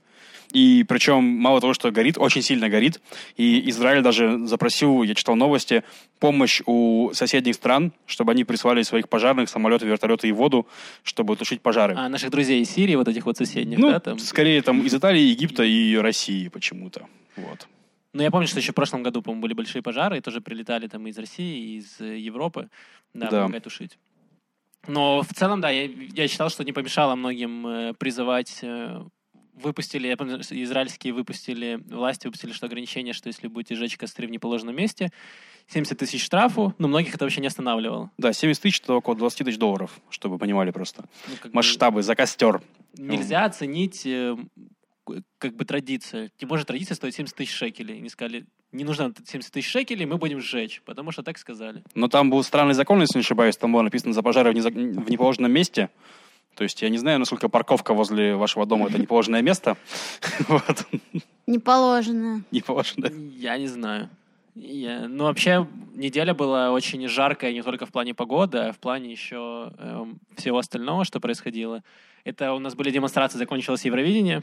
И 0.52 0.84
причем 0.86 1.24
мало 1.24 1.60
того, 1.60 1.74
что 1.74 1.90
горит, 1.90 2.16
очень 2.16 2.40
сильно 2.40 2.68
горит. 2.68 3.00
И 3.36 3.68
Израиль 3.70 4.02
даже 4.02 4.46
запросил, 4.46 5.02
я 5.02 5.14
читал 5.14 5.34
новости, 5.34 5.82
помощь 6.20 6.62
у 6.66 7.10
соседних 7.12 7.56
стран, 7.56 7.92
чтобы 8.06 8.32
они 8.32 8.44
прислали 8.44 8.82
своих 8.82 9.08
пожарных, 9.08 9.48
самолеты, 9.48 9.86
вертолеты 9.86 10.28
и 10.28 10.32
воду, 10.32 10.66
чтобы 11.02 11.34
тушить 11.34 11.60
пожары. 11.60 11.94
А 11.96 12.08
наших 12.08 12.30
друзей 12.30 12.62
из 12.62 12.70
Сирии, 12.70 12.94
вот 12.94 13.08
этих 13.08 13.26
вот 13.26 13.36
соседних, 13.36 13.78
ну, 13.78 13.90
да, 13.90 13.98
там? 13.98 14.18
скорее 14.20 14.62
там 14.62 14.82
из 14.82 14.94
Италии, 14.94 15.22
Египта 15.22 15.64
и 15.64 15.96
России 15.96 16.46
почему-то. 16.48 17.08
Вот. 17.36 17.66
Но 18.12 18.22
я 18.22 18.30
помню, 18.30 18.46
что 18.46 18.60
еще 18.60 18.70
в 18.70 18.76
прошлом 18.76 19.02
году, 19.02 19.22
по-моему, 19.22 19.42
были 19.42 19.54
большие 19.54 19.82
пожары, 19.82 20.18
и 20.18 20.20
тоже 20.20 20.40
прилетали 20.40 20.86
там 20.86 21.04
из 21.08 21.18
России, 21.18 21.78
из 21.78 22.00
э, 22.00 22.16
Европы, 22.16 22.68
да, 23.12 23.28
Да. 23.28 23.42
помогать 23.42 23.64
тушить. 23.64 23.98
Но 24.86 25.22
в 25.22 25.34
целом, 25.34 25.60
да, 25.60 25.70
я, 25.70 25.90
я 26.14 26.28
считал, 26.28 26.48
что 26.48 26.62
не 26.62 26.72
помешало 26.72 27.16
многим 27.16 27.66
э, 27.66 27.94
призывать 27.94 28.60
э, 28.62 29.02
выпустили, 29.54 30.06
я 30.08 30.16
помню, 30.16 30.40
израильские 30.40 31.12
выпустили, 31.12 31.80
власти 31.88 32.26
выпустили, 32.26 32.52
что 32.52 32.66
ограничение, 32.66 33.12
что 33.14 33.28
если 33.28 33.48
будете 33.48 33.74
жечь 33.76 33.96
костры 33.96 34.26
в 34.26 34.30
неположенном 34.30 34.74
месте, 34.76 35.10
70 35.68 35.98
тысяч 35.98 36.22
штрафу, 36.22 36.74
но 36.78 36.88
многих 36.88 37.14
это 37.14 37.24
вообще 37.24 37.40
не 37.40 37.46
останавливало. 37.46 38.10
Да, 38.18 38.32
70 38.32 38.62
тысяч 38.62 38.80
это 38.80 38.94
около 38.94 39.16
20 39.16 39.46
тысяч 39.46 39.58
долларов, 39.58 39.98
чтобы 40.10 40.34
вы 40.34 40.38
понимали 40.38 40.70
просто. 40.70 41.04
Ну, 41.28 41.34
как 41.40 41.52
бы 41.52 41.56
Масштабы 41.56 42.02
за 42.02 42.14
костер. 42.14 42.60
нельзя 42.98 43.44
оценить 43.44 44.04
э, 44.04 44.36
как 45.38 45.56
бы 45.56 45.64
традицию. 45.64 46.30
Не 46.40 46.46
может 46.46 46.66
традиция 46.66 46.94
стоить 46.96 47.14
70 47.14 47.34
тысяч 47.36 47.52
шекелей. 47.52 47.96
Они 47.98 48.08
сказали, 48.10 48.44
не 48.72 48.84
нужно 48.84 49.12
70 49.24 49.52
тысяч 49.52 49.70
шекелей, 49.70 50.04
мы 50.04 50.18
будем 50.18 50.40
сжечь, 50.40 50.82
потому 50.84 51.12
что 51.12 51.22
так 51.22 51.38
сказали. 51.38 51.82
Но 51.94 52.08
там 52.08 52.28
был 52.28 52.42
странный 52.42 52.74
закон, 52.74 53.00
если 53.00 53.18
не 53.18 53.22
ошибаюсь, 53.22 53.56
там 53.56 53.72
было 53.72 53.82
написано 53.82 54.12
за 54.12 54.22
пожары 54.22 54.52
в, 54.52 54.54
неза- 54.54 54.70
в 54.70 55.10
неположенном 55.10 55.50
месте. 55.52 55.88
То 56.56 56.64
есть 56.64 56.80
я 56.82 56.88
не 56.88 56.98
знаю, 56.98 57.18
насколько 57.18 57.48
парковка 57.48 57.94
возле 57.94 58.36
вашего 58.36 58.64
дома 58.66 58.88
это 58.88 58.98
неположенное 58.98 59.42
место. 59.42 59.76
Вот. 60.48 60.86
Не 61.46 61.58
положено. 61.58 62.42
Неположенное. 62.50 63.10
Я 63.36 63.58
не 63.58 63.66
знаю. 63.66 64.08
Я- 64.54 65.08
Ну, 65.08 65.24
вообще, 65.24 65.66
неделя 65.94 66.32
была 66.32 66.70
очень 66.70 67.06
жаркая 67.08 67.52
не 67.52 67.62
только 67.62 67.86
в 67.86 67.90
плане 67.90 68.14
погоды, 68.14 68.58
а 68.58 68.72
в 68.72 68.78
плане 68.78 69.10
еще 69.10 69.72
эм, 69.78 70.18
всего 70.36 70.58
остального, 70.58 71.04
что 71.04 71.20
происходило. 71.20 71.82
Это 72.24 72.52
у 72.54 72.58
нас 72.60 72.74
были 72.74 72.90
демонстрации, 72.90 73.36
закончилось 73.38 73.84
Евровидение, 73.84 74.42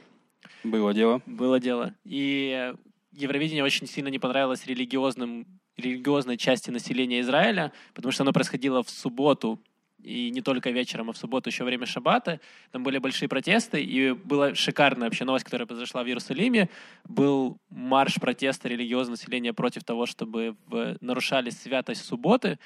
Было 0.64 0.94
дело. 0.94 1.22
было 1.26 1.60
дело. 1.60 1.94
И 2.04 2.52
э, 2.74 2.76
Евровидение 3.14 3.64
очень 3.64 3.88
сильно 3.88 4.10
не 4.10 4.20
понравилось 4.20 4.66
религиозным, 4.68 5.46
религиозной 5.78 6.38
части 6.38 6.70
населения 6.72 7.22
Израиля, 7.22 7.72
потому 7.96 8.12
что 8.12 8.24
оно 8.24 8.34
происходило 8.34 8.84
в 8.84 8.90
субботу, 8.90 9.60
и 10.04 10.30
не 10.32 10.42
только 10.42 10.72
вечером, 10.72 11.10
а 11.10 11.14
в 11.14 11.18
субботу 11.18 11.50
еще 11.50 11.64
время 11.64 11.86
шаббата. 11.86 12.40
Там 12.72 12.84
были 12.84 12.98
большие 12.98 13.30
протесты, 13.30 13.82
и 13.82 14.12
была 14.12 14.56
шикарная 14.56 15.08
вообще 15.08 15.26
новость, 15.26 15.46
которая 15.46 15.66
произошла 15.66 16.04
в 16.04 16.08
Иерусалиме. 16.08 16.70
Был 17.08 17.58
марш 17.70 18.16
протеста 18.16 18.68
религиозного 18.68 19.16
населения 19.16 19.54
против 19.54 19.84
того, 19.84 20.06
чтобы 20.06 20.56
нарушали 21.02 21.50
святость 21.50 22.06
субботы. 22.06 22.60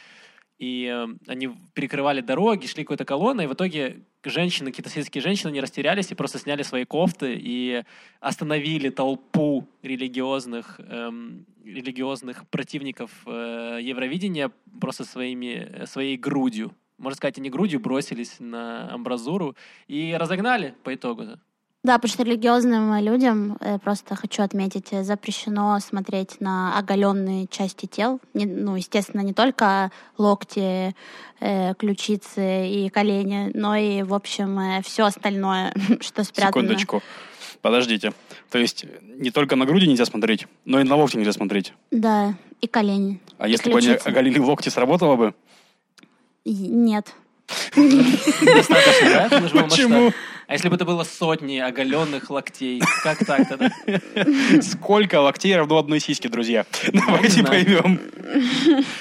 И 0.57 0.85
э, 0.85 1.07
они 1.27 1.49
перекрывали 1.73 2.21
дороги, 2.21 2.65
шли 2.65 2.83
какой-то 2.83 3.03
колонной, 3.03 3.43
и 3.43 3.47
в 3.47 3.53
итоге 3.53 4.03
женщины, 4.23 4.71
какие-то 4.71 4.89
сельские 4.89 5.21
женщины 5.21 5.51
не 5.51 5.59
растерялись 5.59 6.11
и 6.11 6.15
просто 6.15 6.39
сняли 6.39 6.63
свои 6.63 6.85
кофты 6.85 7.35
и 7.37 7.83
остановили 8.21 8.89
толпу 8.89 9.67
религиозных, 9.83 10.79
эм, 10.79 11.45
религиозных 11.63 12.47
противников 12.47 13.11
э, 13.25 13.79
Евровидения 13.81 14.51
просто 14.79 15.03
своими, 15.03 15.85
своей 15.85 16.17
грудью. 16.17 16.73
Можно 16.97 17.17
сказать, 17.17 17.37
они 17.37 17.49
грудью 17.49 17.79
бросились 17.79 18.35
на 18.39 18.91
амбразуру 18.93 19.55
и 19.87 20.15
разогнали 20.17 20.73
по 20.83 20.93
итогу. 20.93 21.23
Да, 21.83 21.99
потому 21.99 22.11
что 22.13 22.23
религиозным 22.23 22.97
людям, 23.03 23.57
э, 23.59 23.77
просто 23.77 24.15
хочу 24.15 24.41
отметить, 24.41 24.87
э, 24.91 25.03
запрещено 25.03 25.79
смотреть 25.79 26.41
на 26.41 26.75
оголенные 26.79 27.45
части 27.45 27.85
тел. 27.85 28.19
Не- 28.33 28.47
ну, 28.47 28.75
естественно, 28.75 29.21
не 29.21 29.33
только 29.33 29.91
локти, 30.17 30.95
э, 31.41 31.73
ключицы 31.75 32.67
и 32.67 32.89
колени, 32.89 33.51
но 33.53 33.75
и, 33.75 34.01
в 34.01 34.15
общем, 34.15 34.81
все 34.81 35.05
остальное, 35.05 35.73
что 36.01 36.23
спрятано. 36.23 36.63
Секундочку. 36.63 37.03
Подождите. 37.61 38.13
То 38.49 38.57
есть 38.57 38.85
не 39.03 39.29
только 39.31 39.55
на 39.55 39.65
груди 39.65 39.87
нельзя 39.87 40.05
смотреть, 40.05 40.47
но 40.65 40.79
и 40.79 40.83
на 40.83 40.95
локти 40.95 41.17
нельзя 41.17 41.33
смотреть. 41.33 41.73
Да, 41.91 42.33
и 42.61 42.67
колени. 42.67 43.19
А 43.37 43.47
И 43.47 43.51
если 43.51 43.71
бы 43.71 43.77
они 43.77 43.87
ключицы. 43.87 44.07
оголили 44.07 44.39
локти, 44.39 44.69
сработало 44.69 45.15
бы? 45.15 45.35
Нет. 46.45 47.13
Достаточно, 47.75 49.29
да? 49.29 49.63
Почему? 49.63 50.11
А 50.47 50.53
если 50.53 50.69
бы 50.69 50.75
это 50.75 50.85
было 50.85 51.03
сотни 51.03 51.57
оголенных 51.57 52.29
локтей? 52.29 52.79
Как 53.03 53.25
так 53.25 53.49
тогда? 53.49 53.71
Сколько 54.61 55.19
локтей 55.19 55.55
равно 55.55 55.79
одной 55.79 55.99
сиське, 55.99 56.29
друзья? 56.29 56.67
Давайте 56.93 57.43
поймем. 57.43 57.99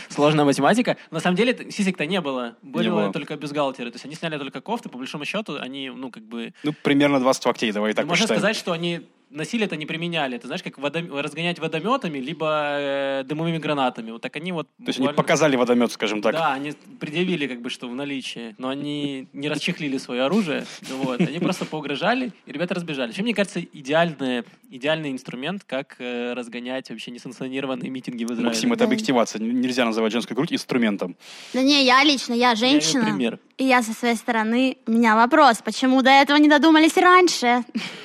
Сложная 0.08 0.46
математика. 0.46 0.96
На 1.10 1.20
самом 1.20 1.36
деле 1.36 1.70
сисек-то 1.70 2.06
не 2.06 2.20
было. 2.22 2.56
Были 2.62 2.88
Не 2.88 3.12
только 3.12 3.36
бюстгальтеры. 3.36 3.90
То 3.90 3.96
есть 3.96 4.06
они 4.06 4.14
сняли 4.14 4.38
только 4.38 4.62
кофты. 4.62 4.88
По 4.88 4.96
большому 4.96 5.26
счету, 5.26 5.58
они, 5.60 5.90
ну, 5.90 6.10
как 6.10 6.22
бы... 6.22 6.54
Ну, 6.62 6.72
примерно 6.82 7.20
20 7.20 7.44
локтей, 7.44 7.72
давай 7.72 7.92
так 7.92 8.06
можно 8.06 8.26
сказать, 8.26 8.56
что 8.56 8.72
они 8.72 9.02
насилие 9.34 9.66
это 9.66 9.76
не 9.76 9.86
применяли. 9.86 10.36
Это 10.36 10.46
знаешь, 10.46 10.62
как 10.62 10.78
водом- 10.78 11.10
разгонять 11.20 11.58
водометами, 11.58 12.18
либо 12.18 12.46
э, 12.78 13.24
дымовыми 13.24 13.58
гранатами. 13.58 14.10
Вот 14.12 14.22
так 14.22 14.34
они 14.36 14.52
вот... 14.52 14.68
То 14.78 14.84
есть 14.86 14.98
они 14.98 15.06
буквально- 15.08 15.16
показали 15.16 15.56
водомет, 15.56 15.92
скажем 15.92 16.22
так. 16.22 16.32
Да, 16.34 16.52
они 16.54 16.72
предъявили 17.00 17.46
как 17.46 17.60
бы 17.60 17.70
что 17.70 17.88
в 17.88 17.94
наличии, 17.94 18.54
но 18.58 18.68
они 18.68 19.28
не 19.32 19.48
расчехлили 19.48 19.98
свое 19.98 20.22
оружие, 20.22 20.64
вот, 20.90 21.20
они 21.20 21.38
просто 21.40 21.64
поугрожали, 21.64 22.32
и 22.46 22.52
ребята 22.52 22.74
разбежали. 22.74 23.08
Вообще, 23.08 23.22
мне 23.22 23.34
кажется, 23.34 23.60
идеальный, 23.60 24.44
идеальный 24.70 25.10
инструмент, 25.10 25.64
как 25.64 25.96
э, 25.98 26.32
разгонять 26.34 26.90
вообще 26.90 27.10
несанкционированные 27.10 27.90
митинги 27.90 28.24
в 28.24 28.28
Израиле. 28.28 28.46
Максим, 28.48 28.72
это 28.72 28.80
Да. 28.80 28.84
объективация. 28.86 29.40
Нельзя 29.40 29.84
называть 29.84 30.12
женскую 30.12 30.36
грудь 30.36 30.52
инструментом. 30.52 31.16
Да 31.52 31.62
не, 31.62 31.84
я 31.84 32.02
лично, 32.04 32.32
я 32.34 32.50
Я 32.50 32.54
женщина. 32.54 33.00
имею 33.02 33.14
пример. 33.16 33.38
И 33.56 33.64
я 33.64 33.82
со 33.82 33.92
своей 33.92 34.16
стороны, 34.16 34.76
у 34.86 34.90
меня 34.92 35.14
вопрос, 35.16 35.62
почему 35.64 36.02
до 36.02 36.10
этого 36.10 36.36
не 36.38 36.48
додумались 36.48 36.96
раньше? 36.96 37.62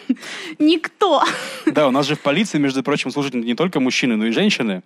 Никто. 0.59 1.18
Да, 1.65 1.87
у 1.87 1.91
нас 1.91 2.07
же 2.07 2.15
в 2.15 2.21
полиции, 2.21 2.57
между 2.57 2.83
прочим, 2.83 3.11
служат 3.11 3.33
не 3.33 3.53
только 3.53 3.79
мужчины, 3.79 4.15
но 4.15 4.25
и 4.25 4.31
женщины. 4.31 4.81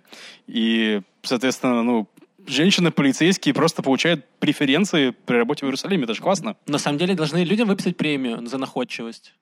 И, 0.46 1.00
соответственно, 1.22 1.82
ну, 1.82 2.08
женщины-полицейские 2.46 3.54
просто 3.54 3.82
получают 3.82 4.24
преференции 4.38 5.10
при 5.10 5.36
работе 5.36 5.64
в 5.64 5.68
Иерусалиме. 5.68 6.04
Это 6.04 6.14
же 6.14 6.22
классно. 6.22 6.56
На 6.66 6.78
самом 6.78 6.98
деле 6.98 7.14
должны 7.14 7.44
людям 7.44 7.68
выписать 7.68 7.96
премию 7.96 8.46
за 8.46 8.58
находчивость. 8.58 9.34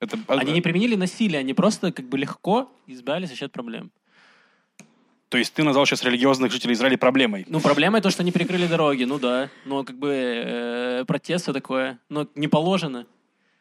Это, 0.00 0.18
Они 0.28 0.52
не 0.52 0.60
применили 0.60 0.94
насилие, 0.94 1.40
они 1.40 1.54
просто 1.54 1.92
как 1.92 2.08
бы 2.08 2.18
легко 2.18 2.70
избавились 2.86 3.42
от 3.42 3.52
проблем. 3.52 3.90
То 5.28 5.36
есть 5.36 5.52
ты 5.52 5.62
назвал 5.62 5.84
сейчас 5.84 6.02
религиозных 6.04 6.50
жителей 6.50 6.72
Израиля 6.72 6.96
проблемой. 6.96 7.44
Ну, 7.48 7.60
проблема 7.60 8.00
то, 8.00 8.10
что 8.10 8.22
они 8.22 8.32
перекрыли 8.32 8.66
дороги, 8.66 9.04
ну 9.04 9.18
да. 9.18 9.50
Но 9.66 9.84
как 9.84 9.98
бы 9.98 10.08
э, 10.10 11.04
протест 11.06 11.44
все 11.44 11.52
такое, 11.52 11.98
но 12.08 12.26
не 12.34 12.48
положено. 12.48 13.06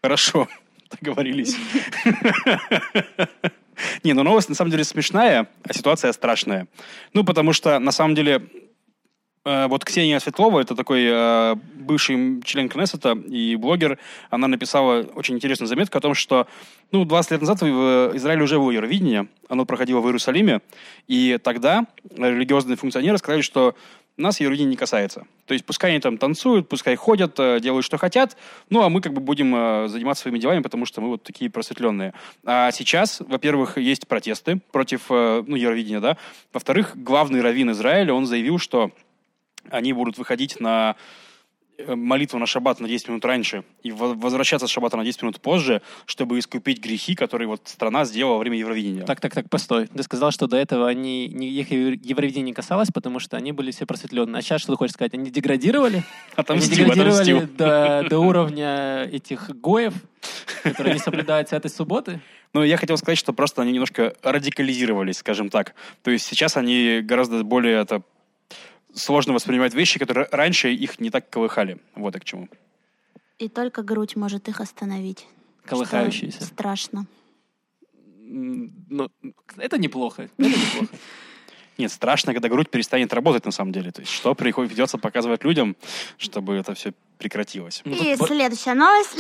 Хорошо, 0.02 0.48
договорились. 1.02 1.56
Не, 4.04 4.14
ну 4.14 4.24
новость 4.24 4.50
на 4.50 4.56
самом 4.56 4.72
деле 4.72 4.84
смешная, 4.84 5.48
а 5.64 5.74
ситуация 5.74 6.12
страшная. 6.12 6.68
Ну, 7.14 7.24
потому 7.24 7.54
что 7.54 7.78
на 7.80 7.92
самом 7.92 8.16
деле 8.16 8.50
э, 9.46 9.68
вот 9.68 9.86
Ксения 9.86 10.20
Светлова, 10.20 10.62
это 10.62 10.76
такой 10.76 11.06
э, 11.06 11.56
бывший 11.76 12.42
член 12.44 12.70
Кнессета 12.70 13.12
и 13.12 13.56
блогер, 13.56 14.00
она 14.32 14.48
написала 14.48 15.04
очень 15.14 15.36
интересную 15.36 15.68
заметку 15.68 15.98
о 15.98 16.02
том, 16.02 16.16
что 16.16 16.48
ну, 16.92 17.06
20 17.06 17.32
лет 17.32 17.42
назад 17.42 17.62
в 17.62 18.12
Израиле 18.16 18.44
уже 18.44 18.58
было 18.58 18.72
Евровидение, 18.72 19.28
оно 19.48 19.66
проходило 19.66 20.00
в 20.00 20.06
Иерусалиме, 20.08 20.62
и 21.08 21.38
тогда 21.44 21.86
религиозные 22.16 22.78
функционеры 22.78 23.20
сказали, 23.20 23.42
что 23.42 23.76
нас 24.18 24.40
Евровидение 24.40 24.72
не 24.72 24.78
касается. 24.78 25.28
То 25.46 25.54
есть 25.54 25.66
пускай 25.66 25.92
они 25.92 26.00
там 26.00 26.18
танцуют, 26.18 26.68
пускай 26.68 26.96
ходят, 26.96 27.40
э, 27.40 27.60
делают, 27.60 27.86
что 27.86 27.98
хотят, 27.98 28.36
ну, 28.70 28.82
а 28.82 28.90
мы 28.90 29.02
как 29.02 29.14
бы 29.14 29.22
будем 29.22 29.56
э, 29.56 29.88
заниматься 29.88 30.24
своими 30.24 30.40
делами, 30.40 30.62
потому 30.62 30.86
что 30.86 31.02
мы 31.02 31.10
вот 31.10 31.24
такие 31.24 31.50
просветленные. 31.50 32.14
А 32.44 32.72
сейчас, 32.72 33.22
во-первых, 33.22 33.78
есть 33.78 34.08
протесты 34.08 34.60
против, 34.72 35.04
э, 35.10 35.44
ну, 35.46 35.56
Евровидения, 35.56 36.00
да. 36.00 36.18
Во-вторых, 36.52 36.94
главный 36.96 37.42
раввин 37.42 37.72
Израиля, 37.72 38.14
он 38.14 38.26
заявил, 38.26 38.58
что 38.58 38.92
они 39.70 39.94
будут 39.94 40.18
выходить 40.18 40.60
на 40.60 40.96
молитву 41.88 42.40
на 42.40 42.46
шаббат 42.46 42.80
на 42.80 42.88
10 42.88 43.08
минут 43.10 43.26
раньше 43.26 43.64
и 43.84 43.92
во- 43.92 44.14
возвращаться 44.16 44.68
с 44.68 44.70
шаббата 44.70 44.98
на 44.98 45.04
10 45.04 45.22
минут 45.22 45.40
позже, 45.42 45.82
чтобы 46.06 46.40
искупить 46.40 46.82
грехи, 46.82 47.14
которые 47.16 47.48
вот 47.48 47.62
страна 47.66 48.04
сделала 48.06 48.34
во 48.34 48.40
время 48.40 48.58
Евровидения. 48.58 49.04
Так, 49.04 49.20
так, 49.22 49.34
так, 49.34 49.50
постой. 49.50 49.88
Ты 49.88 50.04
сказал, 50.04 50.32
что 50.32 50.48
до 50.48 50.58
этого 50.58 50.88
они, 50.88 51.26
их 51.26 51.72
Евровидение 51.72 52.46
не 52.48 52.54
касалось, 52.54 52.90
потому 52.94 53.20
что 53.20 53.38
они 53.38 53.52
были 53.52 53.72
все 53.72 53.86
просветленные. 53.86 54.40
А 54.40 54.42
сейчас 54.42 54.62
что 54.62 54.74
ты 54.74 54.78
хочешь 54.78 54.94
сказать? 54.94 55.14
Они 55.14 55.30
деградировали? 55.30 55.98
Они 55.98 56.04
Отомстил, 56.36 56.78
деградировали 56.86 57.12
отомстил. 57.34 57.48
до, 57.58 58.06
до 58.10 58.20
уровня 58.20 59.04
этих 59.12 59.50
гоев, 59.60 59.94
которые 60.64 60.94
не 60.96 61.00
соблюдают 61.00 61.50
святость 61.50 61.76
субботы? 61.76 62.22
Ну, 62.54 62.64
я 62.64 62.78
хотел 62.78 62.98
сказать, 62.98 63.18
что 63.18 63.34
просто 63.34 63.62
они 63.62 63.72
немножко 63.74 64.14
радикализировались, 64.24 65.18
скажем 65.18 65.50
так. 65.50 65.76
То 66.02 66.12
есть 66.12 66.26
сейчас 66.26 66.58
они 66.58 67.02
гораздо 67.04 67.44
более 67.44 67.82
это 67.82 68.02
сложно 68.98 69.34
воспринимать 69.34 69.74
вещи, 69.74 70.00
которые 70.00 70.28
раньше 70.32 70.74
их 70.74 71.00
не 71.00 71.10
так 71.10 71.30
колыхали. 71.30 71.80
Вот 71.96 72.16
и 72.16 72.20
к 72.20 72.26
чему. 72.26 72.50
И 73.40 73.48
только 73.50 73.84
грудь 73.84 74.16
может 74.16 74.48
их 74.50 74.60
остановить. 74.62 75.28
Колыхающиеся. 75.66 76.38
Что 76.38 76.46
страшно. 76.48 77.06
М, 78.30 78.74
Ну, 78.90 79.10
это 79.58 79.78
неплохо. 79.78 80.24
Это 80.38 80.50
неплохо. 80.50 80.88
Нет, 81.78 81.92
страшно, 81.92 82.34
когда 82.34 82.50
грудь 82.50 82.72
перестанет 82.72 83.14
работать 83.14 83.46
на 83.46 83.52
самом 83.52 83.72
деле. 83.72 83.92
То 83.92 84.02
есть 84.02 84.12
что 84.12 84.34
приходит, 84.34 84.72
придется 84.72 84.98
показывать 84.98 85.44
людям, 85.44 85.76
чтобы 86.18 86.56
это 86.56 86.74
все 86.74 86.92
прекратилось. 87.20 87.84
Ну, 87.86 87.94
И 87.96 88.16
тут- 88.18 88.28
следующая 88.30 88.74
новость. 88.74 89.16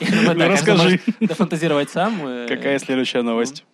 Ну, 0.00 0.48
расскажи. 0.48 1.00
дофантазировать 1.20 1.90
сам. 1.90 2.26
э, 2.26 2.46
Какая 2.48 2.78
следующая 2.78 3.22
новость? 3.22 3.64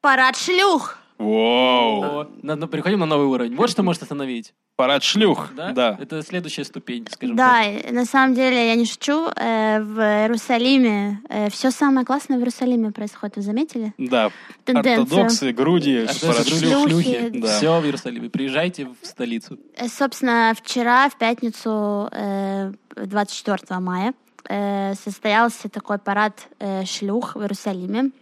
парад 0.00 0.36
шлюх. 0.36 0.97
Воу. 1.18 2.26
На- 2.42 2.56
на- 2.56 2.66
переходим 2.68 3.00
на 3.00 3.06
новый 3.06 3.26
уровень. 3.26 3.56
Вот 3.56 3.70
что 3.70 3.82
может 3.82 4.02
остановить. 4.02 4.54
Парад 4.76 5.02
шлюх. 5.02 5.50
Да? 5.56 5.72
Да. 5.72 5.96
Это 6.00 6.22
следующая 6.22 6.64
ступень, 6.64 7.04
скажем 7.10 7.34
Да, 7.34 7.62
так. 7.64 7.90
и 7.90 7.92
на 7.92 8.04
самом 8.04 8.34
деле 8.36 8.68
я 8.68 8.76
не 8.76 8.86
шучу. 8.86 9.26
э, 9.34 9.80
в 9.82 9.98
Иерусалиме 10.00 11.20
все 11.50 11.70
самое 11.72 12.06
классное 12.06 12.36
в 12.36 12.40
Иерусалиме 12.40 12.92
происходит. 12.92 13.36
Вы 13.36 13.42
заметили? 13.42 13.92
Да. 13.98 14.30
Тенденция. 14.64 15.02
Ортодоксы, 15.02 15.52
груди, 15.52 15.96
Ортодоксы, 15.98 16.26
парад 16.26 16.46
шлюх. 16.46 16.88
шлюхи. 16.88 17.28
Да. 17.34 17.48
Все 17.48 17.80
в 17.80 17.84
Иерусалиме. 17.84 18.30
Приезжайте 18.30 18.86
в 18.86 19.06
столицу. 19.06 19.58
Э, 19.76 19.88
Собственно, 19.88 20.54
вчера, 20.56 21.08
в 21.08 21.18
пятницу, 21.18 22.08
э, 22.12 22.72
24 22.94 23.80
мая, 23.80 24.14
э, 24.48 24.94
состоялся 24.94 25.68
такой 25.68 25.98
парад 25.98 26.46
э, 26.60 26.84
шлюх 26.84 27.34
в 27.34 27.40
Иерусалиме. 27.40 28.12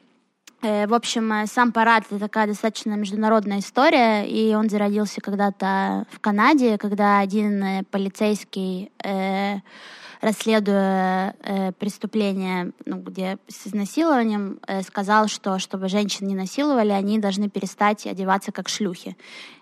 Э, 0.67 0.89
В 0.89 0.95
общем, 0.95 1.33
э, 1.33 1.47
сам 1.47 1.71
парад— 1.71 2.05
это 2.11 2.19
такая 2.19 2.49
достаточно 2.49 2.95
международная 2.97 3.61
история, 3.61 4.27
и 4.27 4.53
он 4.53 4.69
зародился 4.69 5.21
когда-то 5.21 6.07
в 6.11 6.19
Канаде, 6.19 6.77
когда 6.77 7.21
один 7.21 7.63
э, 7.63 7.85
полицейский, 7.85 8.91
э, 9.05 9.59
расследуя 10.21 11.37
э, 11.45 11.71
преступление, 11.71 12.73
ну, 12.85 12.97
где 12.97 13.39
с 13.47 13.69
изнасилованием, 13.69 14.59
э, 14.67 14.83
сказал, 14.83 15.29
что 15.29 15.61
чтобы 15.61 15.89
женщин 15.89 16.27
не 16.27 16.35
насиловали, 16.35 16.91
они 16.91 17.21
должны 17.21 17.49
перестать 17.49 18.05
одеваться 18.05 18.51
как 18.51 18.69
шлюхи. 18.69 19.17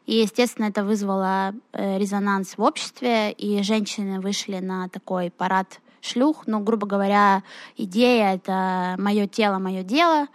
И, 0.07 0.15
естественно, 0.23 0.69
это 0.69 0.85
вызвало 0.85 1.53
э, 1.75 1.99
резонанс 1.99 2.57
в 2.57 2.63
обществе, 2.63 3.31
и 3.33 3.63
женщины 3.63 4.21
вышли 4.21 4.59
на 4.61 4.89
такой 4.89 5.31
парад 5.31 5.81
шлюх. 6.01 6.47
Ну, 6.47 6.61
грубо 6.61 6.87
говоря, 6.87 7.43
идея— 7.77 8.35
это 8.37 8.95
«мое 8.99 9.27
тело, 9.27 9.59
мое 9.59 9.83
дело», 9.83 10.29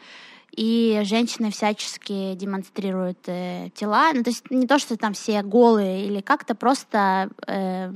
и 0.55 1.01
женщины 1.03 1.51
всячески 1.51 2.33
демонстрируют 2.35 3.19
э, 3.27 3.69
тела. 3.75 4.11
Ну, 4.13 4.23
то 4.23 4.29
есть 4.29 4.49
не 4.49 4.67
то, 4.67 4.79
что 4.79 4.97
там 4.97 5.13
все 5.13 5.41
голые 5.43 6.05
или 6.05 6.21
как-то, 6.21 6.55
просто 6.55 7.29
э, 7.47 7.91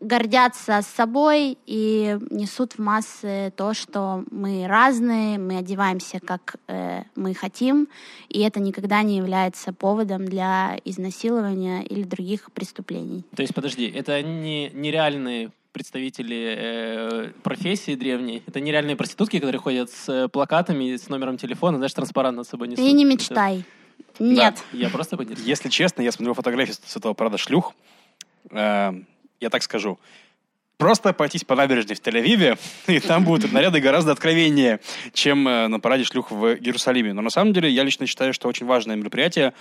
гордятся 0.00 0.82
собой 0.82 1.58
и 1.66 2.18
несут 2.30 2.74
в 2.74 2.78
массы 2.78 3.52
то, 3.56 3.74
что 3.74 4.24
мы 4.30 4.66
разные, 4.66 5.38
мы 5.38 5.58
одеваемся, 5.58 6.20
как 6.20 6.56
э, 6.68 7.02
мы 7.16 7.34
хотим, 7.34 7.88
и 8.28 8.40
это 8.40 8.60
никогда 8.60 9.02
не 9.02 9.16
является 9.16 9.72
поводом 9.72 10.24
для 10.24 10.78
изнасилования 10.84 11.82
или 11.82 12.02
других 12.02 12.50
преступлений. 12.52 13.24
То 13.34 13.42
есть, 13.42 13.54
подожди, 13.54 13.86
это 13.86 14.22
не 14.22 14.70
нереальные 14.70 15.50
представители 15.72 16.54
э, 16.56 17.32
профессии 17.42 17.94
древней. 17.94 18.42
Это 18.46 18.60
нереальные 18.60 18.96
проститутки, 18.96 19.38
которые 19.38 19.60
ходят 19.60 19.90
с 19.90 20.08
э, 20.08 20.28
плакатами, 20.28 20.96
с 20.96 21.08
номером 21.08 21.36
телефона, 21.36 21.76
знаешь, 21.76 21.94
транспарант 21.94 22.36
над 22.36 22.46
собой 22.46 22.68
несут. 22.68 22.84
Ты 22.84 22.92
не 22.92 23.04
мечтай. 23.04 23.64
Нет. 24.18 24.62
Я 24.72 24.88
просто 24.90 25.16
поддерживаю. 25.16 25.48
Если 25.48 25.68
честно, 25.68 26.02
я 26.02 26.12
смотрел 26.12 26.34
фотографии 26.34 26.72
с 26.72 26.80
с 26.84 26.96
этого 26.96 27.14
парада 27.14 27.38
шлюх. 27.38 27.74
Э, 28.50 28.92
Я 29.40 29.50
так 29.50 29.62
скажу. 29.62 29.98
Просто 30.80 31.12
пройтись 31.12 31.44
по 31.44 31.54
набережной 31.54 31.94
в 31.94 32.00
Тель-Авиве, 32.00 32.58
и 32.86 33.00
там 33.00 33.22
будут 33.22 33.52
наряды 33.52 33.80
гораздо 33.80 34.12
откровеннее, 34.12 34.80
чем 35.12 35.46
э, 35.46 35.68
на 35.68 35.78
параде 35.78 36.04
шлюх 36.04 36.30
в 36.30 36.54
Иерусалиме. 36.54 37.12
Но 37.12 37.20
на 37.20 37.28
самом 37.28 37.52
деле 37.52 37.68
я 37.68 37.84
лично 37.84 38.06
считаю, 38.06 38.32
что 38.32 38.48
очень 38.48 38.64
важное 38.64 38.96
мероприятие, 38.96 39.52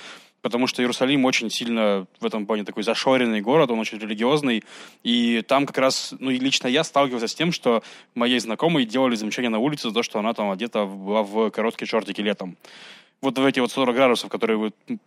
потому 0.41 0.65
что 0.65 0.81
Иерусалим 0.81 1.25
очень 1.25 1.49
сильно 1.49 2.07
в 2.21 2.25
этом 2.25 2.45
плане 2.45 2.63
такой 2.63 2.83
зашоренный 2.83 3.41
город, 3.41 3.69
он 3.69 3.79
очень 3.79 3.97
религиозный, 3.97 4.63
и 5.03 5.41
там 5.45 5.65
как 5.65 5.77
раз, 5.79 6.13
ну 6.19 6.31
и 6.31 6.39
лично 6.39 6.69
я 6.69 6.85
сталкивался 6.85 7.27
с 7.27 7.35
тем, 7.35 7.51
что 7.51 7.83
моей 8.15 8.39
знакомой 8.39 8.85
делали 8.85 9.15
замечания 9.15 9.49
на 9.49 9.59
улице 9.59 9.89
за 9.89 9.93
то, 9.93 10.03
что 10.03 10.19
она 10.19 10.33
там 10.33 10.49
одета 10.49 10.85
была 10.85 11.23
в 11.23 11.49
короткие 11.49 11.89
шортики 11.89 12.21
летом 12.21 12.55
вот 13.21 13.37
в 13.37 13.45
эти 13.45 13.59
вот 13.59 13.71
40 13.71 13.95
градусов, 13.95 14.29
которые 14.29 14.57
вы, 14.57 14.71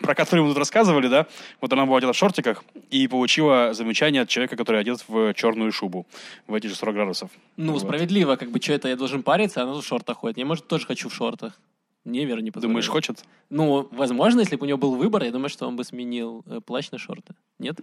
про 0.00 0.14
которые 0.14 0.44
мы 0.44 0.50
тут 0.50 0.58
рассказывали, 0.58 1.08
да, 1.08 1.26
вот 1.60 1.72
она 1.72 1.86
была 1.86 1.98
одета 1.98 2.12
в 2.12 2.16
шортиках 2.16 2.64
и 2.90 3.06
получила 3.08 3.72
замечание 3.74 4.22
от 4.22 4.28
человека, 4.28 4.56
который 4.56 4.80
одет 4.80 5.04
в 5.08 5.34
черную 5.34 5.72
шубу 5.72 6.06
в 6.46 6.54
эти 6.54 6.66
же 6.66 6.74
40 6.74 6.94
градусов. 6.94 7.30
Ну, 7.56 7.72
Вот. 7.72 7.82
справедливо, 7.82 8.36
как 8.36 8.50
бы, 8.50 8.60
что 8.60 8.72
это, 8.72 8.88
я 8.88 8.96
должен 8.96 9.22
париться, 9.22 9.60
а 9.60 9.64
она 9.64 9.74
в 9.74 9.82
шортах 9.82 10.18
ходит. 10.18 10.38
Я, 10.38 10.46
может, 10.46 10.66
тоже 10.66 10.86
хочу 10.86 11.08
в 11.08 11.14
шортах. 11.14 11.58
Не, 12.04 12.24
Вера, 12.24 12.40
не 12.40 12.50
позволяет. 12.50 12.72
Думаешь, 12.72 12.88
хочет? 12.88 13.24
Ну, 13.50 13.86
возможно, 13.90 14.40
если 14.40 14.56
бы 14.56 14.64
у 14.64 14.68
него 14.68 14.78
был 14.78 14.94
выбор, 14.96 15.22
я 15.22 15.30
думаю, 15.30 15.50
что 15.50 15.66
он 15.68 15.76
бы 15.76 15.84
сменил 15.84 16.42
э, 16.46 16.60
плащ 16.64 16.90
на 16.90 16.98
шорты. 16.98 17.34
Нет? 17.58 17.76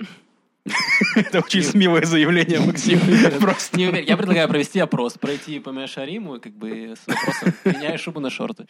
Это 1.16 1.40
очень 1.40 1.64
смелое 1.64 2.04
заявление, 2.06 2.60
Максим. 2.60 3.00
Просто. 3.40 3.78
Не 3.78 3.88
уверен. 3.88 4.06
Я 4.08 4.18
предлагаю 4.18 4.48
провести 4.48 4.80
опрос, 4.80 5.14
пройти 5.14 5.60
по 5.60 5.88
Шариму, 5.88 6.40
как 6.40 6.54
бы 6.54 6.94
с 6.96 7.08
вопросом, 7.08 7.54
меняю 7.66 7.98
шубу 8.00 8.20
на 8.20 8.30
шорты. 8.30 8.66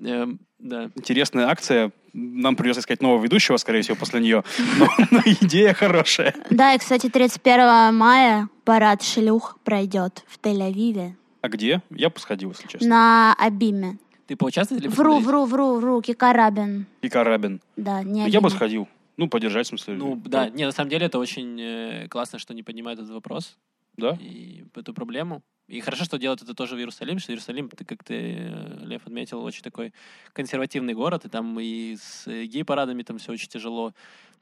Эм, 0.00 0.38
Да. 0.58 0.90
Интересная 0.96 1.48
акция. 1.48 1.90
Нам 2.12 2.56
придется 2.56 2.80
искать 2.80 3.02
нового 3.02 3.22
ведущего, 3.22 3.56
скорее 3.58 3.82
всего, 3.82 3.96
после 3.96 4.20
нее. 4.20 4.44
Но, 4.78 4.88
но 5.10 5.20
идея 5.24 5.74
хорошая. 5.74 6.34
Да, 6.50 6.74
и, 6.74 6.78
кстати, 6.78 7.08
31 7.10 7.94
мая 7.94 8.48
парад 8.64 9.02
шлюх 9.02 9.58
пройдет 9.64 10.22
в 10.28 10.38
Тель-Авиве 10.40 11.12
А 11.42 11.48
где? 11.48 11.82
Я 11.90 12.08
бы 12.10 12.18
сходил, 12.18 12.50
если 12.50 12.66
честно. 12.68 12.88
на 12.88 13.34
Абиме. 13.34 13.98
Ты 14.26 14.36
поучаствовать 14.36 14.82
или 14.82 14.88
Вру, 14.88 15.16
посмотреть? 15.16 15.26
вру, 15.26 15.44
вру, 15.44 15.74
вру, 15.80 16.00
Кикарабин. 16.00 16.86
И 17.02 17.08
Карабин. 17.10 17.60
Да, 17.76 18.02
не 18.02 18.26
Я 18.30 18.40
бы 18.40 18.46
Абиме. 18.46 18.56
сходил. 18.56 18.88
Ну, 19.16 19.28
поддержать, 19.28 19.66
в 19.66 19.68
смысле. 19.70 19.94
Ну, 19.94 20.16
да, 20.16 20.48
не, 20.48 20.64
на 20.64 20.72
самом 20.72 20.90
деле 20.90 21.06
это 21.06 21.18
очень 21.18 21.60
э, 21.60 22.08
классно, 22.08 22.38
что 22.38 22.52
они 22.52 22.62
поднимают 22.62 22.98
этот 23.00 23.12
вопрос 23.12 23.56
Да? 23.96 24.18
и 24.20 24.64
эту 24.74 24.92
проблему. 24.92 25.42
И 25.66 25.80
хорошо, 25.80 26.04
что 26.04 26.18
делают 26.18 26.42
это 26.42 26.54
тоже 26.54 26.74
в 26.74 26.78
Иерусалиме, 26.78 27.20
что 27.20 27.32
Иерусалим, 27.32 27.70
ты, 27.70 27.84
как 27.84 28.04
ты, 28.04 28.14
э, 28.14 28.84
Лев, 28.84 29.06
отметил, 29.06 29.42
очень 29.42 29.62
такой 29.62 29.92
консервативный 30.32 30.94
город, 30.94 31.24
и 31.24 31.28
там 31.28 31.58
и 31.58 31.96
с 31.96 32.26
э, 32.26 32.44
гей-парадами 32.44 33.02
там 33.02 33.18
все 33.18 33.32
очень 33.32 33.48
тяжело. 33.48 33.94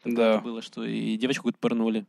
Там 0.03 0.15
Да. 0.15 0.41
было, 0.41 0.63
что 0.63 0.85
и 0.85 1.17
девочку 1.17 1.43
какую-то 1.43 1.59
пырнули. 1.61 2.07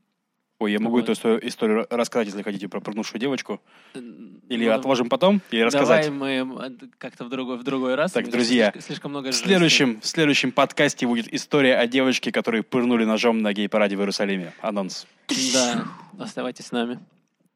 Ой, 0.63 0.71
я 0.71 0.79
могу 0.79 0.97
эту 0.97 1.11
историю, 1.11 1.45
историю 1.45 1.87
рассказать, 1.89 2.27
если 2.27 2.41
хотите, 2.41 2.69
про 2.69 2.79
порнувшую 2.79 3.19
девочку. 3.19 3.61
Или 3.93 4.65
Ну, 4.65 4.71
отложим 4.71 5.09
потом 5.09 5.41
и 5.51 5.61
рассказать. 5.61 6.05
Давай 6.05 6.43
мы 6.43 6.77
как-то 6.97 7.25
в 7.25 7.29
другой, 7.29 7.57
в 7.57 7.63
другой 7.63 7.95
раз. 7.95 8.13
Так, 8.13 8.29
друзья, 8.29 8.71
слишком, 8.71 8.81
слишком 8.81 9.11
много 9.11 9.31
В 9.31 9.35
следующем, 9.35 9.99
в 9.99 10.05
следующем 10.05 10.53
подкасте 10.53 11.05
будет 11.05 11.33
история 11.33 11.75
о 11.75 11.85
девочке, 11.85 12.31
которую 12.31 12.63
пырнули 12.63 13.03
ножом 13.03 13.41
на 13.41 13.51
гей-параде 13.51 13.97
в 13.97 13.99
Иерусалиме. 13.99 14.53
Анонс. 14.61 15.05
Да, 15.53 15.83
оставайтесь 16.17 16.67
с 16.67 16.71
нами. 16.71 16.99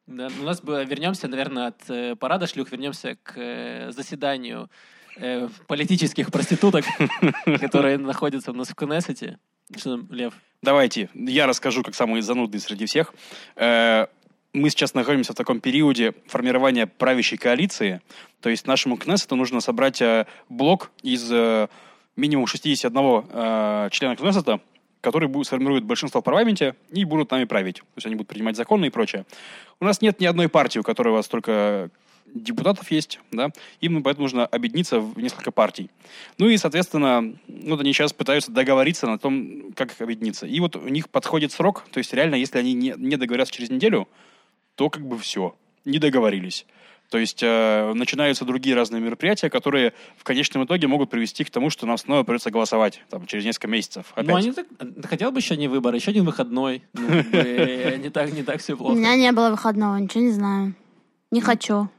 Да, 0.06 0.28
у 0.42 0.44
нас 0.44 0.60
было, 0.60 0.84
вернемся, 0.84 1.30
наверное, 1.30 1.68
от 1.68 1.90
э, 1.90 2.18
парада 2.18 2.46
шлюх, 2.46 2.74
вернемся 2.74 3.16
к 3.24 3.38
э, 3.38 3.92
заседанию 3.92 4.70
э, 5.16 5.48
политических 5.68 6.30
проституток, 6.30 6.84
которые 7.62 7.98
находятся 8.00 8.52
у 8.52 8.54
нас 8.54 8.68
в 8.68 8.76
Кнессете. 8.76 9.40
Что 9.76 9.98
там, 9.98 10.08
Лев? 10.12 10.34
Давайте, 10.62 11.10
я 11.14 11.46
расскажу, 11.46 11.84
как 11.84 11.96
самый 11.96 12.22
занудный 12.22 12.60
среди 12.60 12.86
всех. 12.86 13.14
Э, 13.56 14.08
Мы 14.54 14.70
сейчас 14.70 14.94
находимся 14.94 15.34
в 15.34 15.36
таком 15.36 15.60
периоде 15.60 16.14
формирования 16.26 16.88
правящей 16.88 17.38
коалиции. 17.38 18.02
То 18.42 18.50
есть 18.50 18.66
нашему 18.66 18.98
Кнессету 18.98 19.36
нужно 19.36 19.60
собрать 19.62 20.02
э, 20.02 20.26
блок 20.50 20.90
из 21.04 21.30
э, 21.32 21.68
минимум 22.16 22.48
61 22.48 23.24
э, 23.30 23.90
члена 23.92 24.16
Кнессета, 24.16 24.60
который 25.02 25.28
будет, 25.28 25.46
сформирует 25.48 25.84
большинство 25.84 26.22
в 26.22 26.24
парламенте 26.24 26.76
и 26.92 27.06
будут 27.06 27.30
нами 27.32 27.44
править. 27.46 27.78
То 27.78 27.98
есть 27.98 28.08
они 28.08 28.16
будут 28.16 28.30
принимать 28.30 28.56
законы 28.56 28.88
и 28.88 28.90
прочее. 28.90 29.26
У 29.80 29.86
нас 29.86 30.02
нет 30.02 30.20
ни 30.20 30.26
одной 30.26 30.50
партии, 30.50 30.80
у 30.80 30.84
которой 30.84 31.10
у 31.10 31.14
вас 31.14 31.28
только 31.28 31.92
депутатов 32.34 32.92
есть, 32.92 33.20
да, 33.32 33.50
им 33.82 34.04
поэтому 34.04 34.26
нужно 34.26 34.46
объединиться 34.46 35.00
в 35.00 35.18
несколько 35.18 35.52
партий. 35.52 35.90
Ну 36.38 36.48
и, 36.50 36.58
соответственно, 36.58 37.22
ну, 37.48 37.70
вот 37.70 37.82
они 37.82 37.94
сейчас 37.94 38.14
пытаются 38.14 38.52
договориться 38.52 39.08
на 39.08 39.18
том, 39.18 39.72
как 39.76 39.92
их 39.92 40.02
объединиться. 40.02 40.46
И 40.46 40.60
вот 40.60 40.76
у 40.76 40.88
них 40.88 41.10
подходит 41.10 41.52
срок, 41.52 41.86
то 41.92 41.98
есть 41.98 42.14
реально, 42.14 42.36
если 42.36 42.58
они 42.58 42.74
не, 42.74 42.94
не 42.98 43.18
договорятся 43.18 43.54
через 43.54 43.70
неделю, 43.70 44.08
то 44.76 44.90
как 44.90 45.06
бы 45.06 45.18
все, 45.18 45.56
не 45.86 46.00
договорились. 46.00 46.66
То 47.10 47.18
есть 47.18 47.42
э, 47.42 47.94
начинаются 47.94 48.44
другие 48.44 48.76
разные 48.76 49.02
мероприятия, 49.02 49.50
которые 49.50 49.94
в 50.18 50.26
конечном 50.26 50.66
итоге 50.66 50.88
могут 50.88 51.10
привести 51.10 51.46
к 51.46 51.50
тому, 51.50 51.70
что 51.70 51.86
нам 51.86 51.98
снова 51.98 52.24
придется 52.24 52.52
голосовать 52.52 53.02
там, 53.10 53.26
через 53.28 53.46
несколько 53.46 53.70
месяцев. 53.70 54.08
Опять. 54.14 54.28
Ну, 54.28 54.36
они 54.36 54.52
так... 54.52 54.68
Хотел 55.06 55.32
бы 55.32 55.40
еще 55.40 55.56
не 55.56 55.70
выбор, 55.70 55.96
еще 55.96 56.12
один 56.12 56.26
выходной. 56.26 56.84
Ну, 56.94 57.08
не 57.08 58.10
так, 58.10 58.34
не 58.34 58.44
так 58.44 58.60
все 58.60 58.74
У 58.74 58.78
плохо. 58.78 58.96
меня 58.96 59.16
не 59.16 59.32
было 59.32 59.52
выходного, 59.52 59.96
ничего 59.96 60.26
не 60.26 60.32
знаю. 60.32 60.76
Не 61.32 61.42
хочу. 61.42 61.90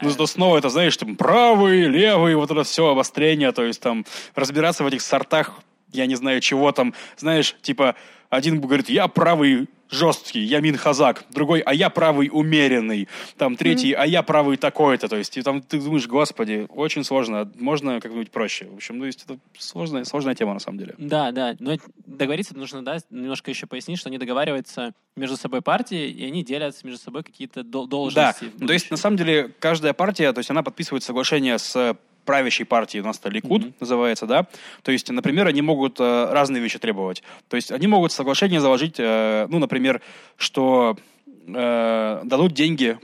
Ну, 0.00 0.10
зато 0.10 0.26
снова 0.26 0.58
это, 0.58 0.68
знаешь, 0.68 0.96
там 0.96 1.14
правый, 1.16 1.82
левый, 1.82 2.34
вот 2.34 2.50
это 2.50 2.64
все 2.64 2.88
обострение, 2.88 3.52
то 3.52 3.62
есть 3.62 3.80
там 3.80 4.04
разбираться 4.34 4.82
в 4.82 4.86
этих 4.88 5.00
сортах, 5.00 5.60
я 5.92 6.06
не 6.06 6.14
знаю 6.14 6.40
чего 6.40 6.72
там, 6.72 6.94
знаешь, 7.16 7.56
типа 7.62 7.94
один 8.30 8.60
говорит, 8.60 8.88
я 8.88 9.08
правый 9.08 9.68
жесткий, 9.90 10.40
я 10.40 10.60
Минхазак, 10.60 11.24
другой, 11.28 11.60
а 11.60 11.74
я 11.74 11.90
правый 11.90 12.30
умеренный, 12.32 13.06
там 13.36 13.56
третий, 13.56 13.92
а 13.92 14.06
я 14.06 14.22
правый 14.22 14.56
такой-то, 14.56 15.06
то 15.06 15.16
есть 15.16 15.36
и 15.36 15.42
там 15.42 15.60
ты 15.60 15.78
думаешь, 15.78 16.06
господи, 16.08 16.66
очень 16.70 17.04
сложно, 17.04 17.52
можно 17.56 18.00
как-нибудь 18.00 18.30
проще. 18.30 18.64
В 18.72 18.76
общем, 18.76 18.96
ну, 18.98 19.04
есть 19.04 19.22
это 19.24 19.38
сложная, 19.58 20.04
сложная 20.04 20.34
тема 20.34 20.54
на 20.54 20.60
самом 20.60 20.78
деле. 20.78 20.94
Да, 20.96 21.30
да. 21.30 21.56
Но 21.58 21.76
договориться 22.06 22.56
нужно, 22.56 22.82
да, 22.82 22.96
немножко 23.10 23.50
еще 23.50 23.66
пояснить, 23.66 23.98
что 23.98 24.08
они 24.08 24.16
договариваются 24.16 24.94
между 25.14 25.36
собой 25.36 25.60
партии, 25.60 26.08
и 26.08 26.24
они 26.24 26.42
делят 26.42 26.82
между 26.84 26.98
собой 26.98 27.22
какие-то 27.24 27.62
дол- 27.62 27.84
Да, 27.86 27.90
должности. 27.90 28.50
ну, 28.58 28.66
то 28.66 28.72
есть 28.72 28.90
на 28.90 28.96
самом 28.96 29.18
деле 29.18 29.50
каждая 29.58 29.92
партия, 29.92 30.32
то 30.32 30.38
есть 30.38 30.48
она 30.50 30.62
подписывает 30.62 31.02
соглашение 31.04 31.58
с 31.58 31.98
правящей 32.24 32.64
партии, 32.64 32.98
у 32.98 33.04
нас 33.04 33.18
это 33.18 33.28
Ликуд 33.28 33.62
mm-hmm. 33.62 33.74
называется, 33.80 34.26
да. 34.26 34.46
То 34.82 34.92
есть, 34.92 35.10
например, 35.10 35.46
они 35.46 35.62
могут 35.62 36.00
э, 36.00 36.32
разные 36.32 36.62
вещи 36.62 36.78
требовать. 36.78 37.22
То 37.48 37.56
есть 37.56 37.72
они 37.72 37.86
могут 37.86 38.12
соглашение 38.12 38.60
заложить, 38.60 38.96
э, 38.98 39.46
ну, 39.48 39.58
например, 39.58 40.00
что 40.36 40.96
э, 41.46 42.20
дадут 42.24 42.52
деньги 42.52 42.98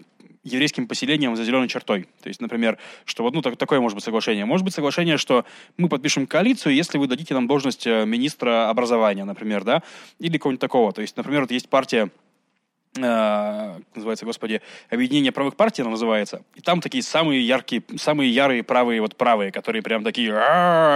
еврейским 0.45 0.87
поселениям 0.87 1.37
за 1.37 1.45
зеленой 1.45 1.69
чертой. 1.69 2.09
То 2.23 2.29
есть, 2.29 2.41
например, 2.41 2.79
что 3.05 3.23
вот 3.23 3.35
ну, 3.35 3.43
так, 3.43 3.57
такое 3.57 3.81
может 3.81 3.97
быть 3.97 4.05
соглашение. 4.05 4.45
Может 4.45 4.65
быть 4.65 4.75
соглашение, 4.75 5.17
что 5.17 5.45
мы 5.77 5.89
подпишем 5.89 6.27
коалицию, 6.27 6.75
если 6.75 6.99
вы 6.99 7.07
дадите 7.07 7.35
нам 7.35 7.47
должность 7.47 7.87
э, 7.87 8.05
министра 8.07 8.71
образования, 8.71 9.25
например, 9.25 9.65
да, 9.65 9.83
или 10.19 10.39
кого-нибудь 10.39 10.61
такого. 10.61 10.93
То 10.93 11.03
есть, 11.03 11.17
например, 11.17 11.43
вот 11.43 11.51
есть 11.51 11.69
партия 11.69 12.11
э, 13.05 13.81
называется, 13.95 14.25
господи, 14.25 14.61
объединение 14.91 15.33
правых 15.33 15.57
партий, 15.57 15.83
оно 15.83 15.93
называется. 15.93 16.43
И 16.55 16.61
там 16.61 16.81
такие 16.81 17.03
самые 17.03 17.47
яркие, 17.47 17.83
самые 17.97 18.31
ярые 18.31 18.63
правые, 18.63 19.01
вот 19.01 19.17
правые, 19.17 19.53
которые 19.53 19.83
прям 19.83 20.05
такие 20.05 20.33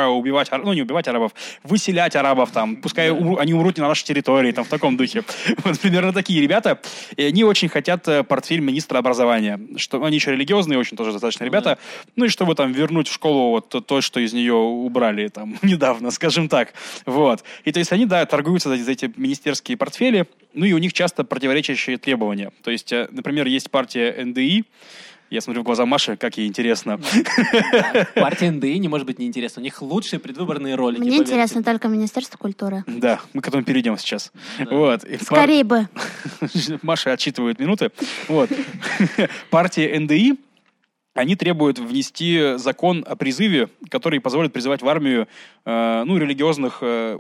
убивать, 0.09 0.51
ну 0.51 0.73
не 0.73 0.83
убивать 0.83 1.09
арабов, 1.09 1.33
выселять 1.63 2.17
арабов 2.17 2.51
там, 2.51 2.77
пускай 2.77 3.11
умру, 3.11 3.37
они 3.37 3.55
умрут 3.55 3.77
не 3.77 3.83
на 3.83 3.89
нашей 3.89 4.05
территории, 4.05 4.53
там 4.53 4.65
в 4.65 4.69
таком 4.69 4.97
духе. 4.97 5.25
Вот 5.65 5.79
примерно 5.79 6.13
такие 6.13 6.41
ребята. 6.41 6.81
И 7.17 7.23
они 7.23 7.45
очень 7.45 7.69
хотят 7.69 8.07
э, 8.09 8.25
портфель 8.25 8.61
министра 8.61 8.99
образования. 8.99 9.61
Что 9.77 10.03
они 10.05 10.17
еще 10.17 10.33
религиозные, 10.33 10.79
очень 10.79 10.97
тоже 10.97 11.13
достаточно 11.13 11.45
ребята. 11.45 11.79
Ну 12.17 12.25
и 12.25 12.29
чтобы 12.29 12.55
там 12.55 12.73
вернуть 12.73 13.09
в 13.09 13.13
школу 13.13 13.51
вот 13.51 13.87
то, 13.87 14.01
что 14.01 14.21
из 14.21 14.33
нее 14.33 14.55
убрали 14.55 15.29
там 15.29 15.59
недавно, 15.63 16.11
скажем 16.11 16.49
так. 16.49 16.73
Вот. 17.07 17.45
И 17.65 17.73
то 17.73 17.79
есть 17.79 17.93
они, 17.93 18.07
да, 18.07 18.25
торгуются 18.27 18.75
за 18.75 18.91
эти 18.91 19.13
министерские 19.17 19.77
портфели, 19.77 20.27
ну 20.55 20.67
и 20.67 20.73
у 20.73 20.79
них 20.79 20.93
часто 20.93 21.25
противоречащие 21.25 21.92
требования. 21.97 22.51
То 22.63 22.71
есть, 22.71 22.93
э, 22.93 23.09
например, 23.11 23.47
есть 23.47 23.71
партия 23.71 24.25
НДИ, 24.25 24.65
я 25.33 25.41
смотрю 25.41 25.63
в 25.63 25.65
глаза 25.65 25.87
Маши, 25.87 26.19
как 26.19 26.37
ей 26.37 26.47
интересно. 26.47 27.01
Партия 28.15 28.51
НДИ 28.51 28.77
не 28.77 28.89
может 28.89 29.07
быть 29.07 29.19
неинтересна. 29.19 29.61
У 29.61 29.63
них 29.63 29.81
лучшие 29.81 30.21
предвыборные 30.21 30.75
ролики. 30.75 31.01
Мне 31.01 31.09
поверьте. 31.13 31.33
интересно 31.33 31.63
только 31.63 31.89
Министерство 31.89 32.37
культуры. 32.37 32.85
Да, 32.87 33.19
мы 33.33 33.41
к 33.41 33.49
этому 33.49 33.65
перейдем 33.65 33.97
сейчас. 33.97 34.31
Да. 34.59 34.67
Вот. 34.67 35.07
Скорее 35.23 35.65
пар... 35.65 35.89
бы. 36.41 36.49
Маша 36.83 37.13
отчитывает 37.13 37.59
минуты. 37.59 37.93
Вот. 38.29 38.51
Партия 39.51 39.99
НДИ 39.99 40.37
они 41.15 41.35
требуют 41.35 41.79
внести 41.79 42.57
закон 42.57 43.05
о 43.09 43.17
призыве, 43.17 43.71
который 43.89 44.21
позволит 44.21 44.53
призывать 44.53 44.83
в 44.83 44.89
армию 44.89 45.29
э, 45.65 46.05
ну, 46.07 46.19
религиозных 46.19 46.79
э, 46.83 47.19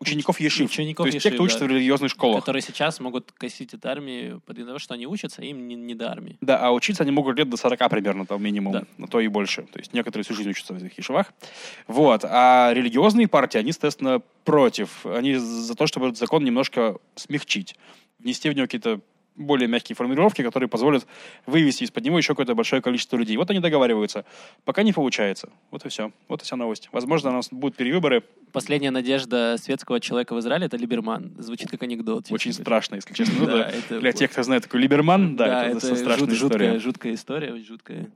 учеников 0.00 0.40
Ешив. 0.40 0.70
Учеников 0.70 1.04
То 1.04 1.08
есть 1.08 1.16
Ешив, 1.24 1.38
те, 1.38 1.48
кто 1.48 1.58
да. 1.58 1.66
в 1.66 1.68
религиозных 1.68 2.10
школах. 2.10 2.40
Которые 2.40 2.62
сейчас 2.62 3.00
могут 3.00 3.32
косить 3.32 3.74
от 3.74 3.84
армии 3.86 4.40
под 4.46 4.56
того, 4.56 4.78
что 4.78 4.94
они 4.94 5.06
учатся, 5.06 5.42
им 5.42 5.68
не, 5.68 5.74
не 5.74 5.94
до 5.94 6.10
армии. 6.10 6.36
Да, 6.40 6.58
а 6.58 6.70
учиться 6.70 7.02
они 7.02 7.12
могут 7.12 7.36
лет 7.38 7.48
до 7.48 7.56
40 7.56 7.88
примерно, 7.90 8.26
там 8.26 8.42
минимум, 8.42 8.72
да. 8.72 8.84
на 8.96 9.06
то 9.06 9.20
и 9.20 9.28
больше. 9.28 9.62
То 9.62 9.78
есть 9.78 9.92
некоторые 9.92 10.24
всю 10.24 10.34
жизнь 10.34 10.50
учатся 10.50 10.74
в 10.74 10.76
этих 10.76 10.96
Ешивах. 10.98 11.32
Вот. 11.86 12.24
А 12.24 12.72
религиозные 12.72 13.28
партии, 13.28 13.58
они, 13.58 13.72
соответственно, 13.72 14.20
против. 14.44 15.04
Они 15.06 15.34
за 15.34 15.74
то, 15.74 15.86
чтобы 15.86 16.06
этот 16.06 16.18
закон 16.18 16.44
немножко 16.44 16.96
смягчить. 17.16 17.74
Внести 18.18 18.50
в 18.50 18.54
него 18.54 18.66
какие-то 18.66 19.00
более 19.38 19.68
мягкие 19.68 19.96
формулировки, 19.96 20.42
которые 20.42 20.68
позволят 20.68 21.06
вывести 21.46 21.84
из-под 21.84 22.04
него 22.04 22.18
еще 22.18 22.34
какое-то 22.34 22.54
большое 22.54 22.82
количество 22.82 23.16
людей. 23.16 23.36
Вот 23.36 23.50
они 23.50 23.60
договариваются. 23.60 24.24
Пока 24.64 24.82
не 24.82 24.92
получается. 24.92 25.50
Вот 25.70 25.86
и 25.86 25.88
все. 25.88 26.12
Вот 26.28 26.42
и 26.42 26.44
вся 26.44 26.56
новость. 26.56 26.88
Возможно, 26.92 27.30
у 27.30 27.34
нас 27.34 27.48
будут 27.50 27.76
перевыборы. 27.76 28.24
Последняя 28.52 28.90
надежда 28.90 29.56
светского 29.58 30.00
человека 30.00 30.34
в 30.34 30.40
Израиле— 30.40 30.66
это 30.66 30.76
Либерман. 30.76 31.32
Звучит 31.38 31.70
как 31.70 31.82
анекдот. 31.82 32.26
Очень 32.30 32.52
страшно, 32.52 32.96
если 32.96 33.14
честно. 33.14 33.46
Да, 33.46 33.72
Для 34.00 34.12
тех, 34.12 34.30
кто 34.30 34.42
знает 34.42 34.64
такой 34.64 34.80
Либерман, 34.80 35.36
да, 35.36 35.66
это 35.66 35.80
страшная 35.96 36.34
история. 36.34 36.78
Жуткая 36.78 37.14
история, 37.14 37.56
жуткая. 37.62 38.10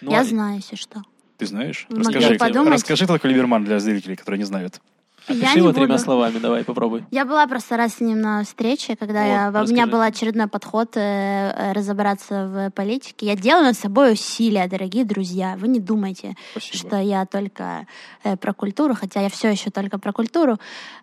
Я 0.00 0.20
а 0.20 0.24
знаю, 0.24 0.56
если 0.56 0.76
что. 0.76 1.02
Ты 1.38 1.46
знаешь? 1.46 1.86
Расскажи, 1.88 2.38
расскажи, 2.38 3.04
кто 3.04 3.14
такой 3.14 3.30
Либерман 3.30 3.64
для 3.64 3.78
зрителей, 3.78 4.16
которые 4.16 4.38
не 4.38 4.44
знают. 4.44 4.80
Опиши 5.26 5.58
его 5.58 5.72
тремя 5.72 5.98
словами, 5.98 6.38
давай, 6.38 6.64
попробуй. 6.64 7.04
Я 7.10 7.24
была 7.24 7.46
просто 7.46 7.76
раз 7.76 7.94
с 7.94 8.00
ним 8.00 8.20
на 8.20 8.42
встрече, 8.44 8.96
когда 8.96 9.20
вот, 9.20 9.28
я, 9.28 9.46
расскажи. 9.46 9.72
у 9.72 9.74
меня 9.74 9.86
был 9.86 10.00
очередной 10.00 10.48
подход 10.48 10.96
э, 10.96 11.00
э, 11.00 11.72
разобраться 11.72 12.46
в 12.46 12.70
политике. 12.70 13.26
Я 13.26 13.36
делаю 13.36 13.64
над 13.66 13.78
собой 13.78 14.12
усилия, 14.12 14.66
дорогие 14.66 15.04
друзья. 15.04 15.56
Вы 15.58 15.68
не 15.68 15.80
думайте, 15.80 16.34
Спасибо. 16.52 16.76
что 16.76 17.00
я 17.00 17.26
только 17.26 17.86
э, 18.24 18.36
про 18.36 18.52
культуру, 18.52 18.94
хотя 18.94 19.20
я 19.20 19.28
все 19.28 19.50
еще 19.50 19.70
только 19.70 19.98
про 19.98 20.12
культуру. 20.12 20.58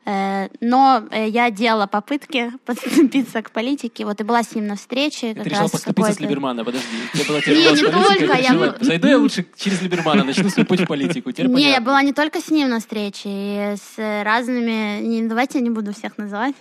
Э, 0.06 0.48
но 0.60 1.04
э, 1.12 1.30
я 1.30 1.50
делала 1.50 1.88
попытки 1.88 2.52
подступиться 2.66 3.42
к 3.42 3.52
политике. 3.52 4.06
Вот 4.06 4.20
и 4.20 4.24
была 4.24 4.44
с 4.44 4.54
ним 4.54 4.68
на 4.68 4.76
встрече. 4.76 5.34
Ты 5.34 5.50
решила 5.50 5.68
подступиться 5.68 6.14
с 6.14 6.20
Либермана, 6.20 6.66
подожди. 6.66 6.88
Я 7.14 7.26
была 7.26 7.40
не, 7.40 8.22
не 8.22 8.28
только. 8.28 8.38
Я... 8.38 8.76
Зайду 8.82 9.08
я 9.08 9.18
лучше 9.18 9.46
через 9.58 9.82
Либермана, 9.82 10.24
начну 10.24 10.50
свой 10.50 10.66
путь 10.66 10.82
в 10.82 10.88
политику. 10.88 11.32
Теперь 11.32 11.48
не, 11.48 11.54
понятно. 11.54 11.74
я 11.74 11.82
была 11.82 12.02
не 12.02 12.14
только 12.14 12.42
с 12.42 12.50
ним 12.50 12.70
на 12.70 12.80
встрече, 12.80 13.30
и 13.30 13.76
с 13.78 14.09
разными, 14.24 15.02
не, 15.02 15.28
давайте 15.28 15.60
я 15.60 15.64
не 15.64 15.70
буду 15.70 15.94
всех 15.94 16.18
называть. 16.18 16.56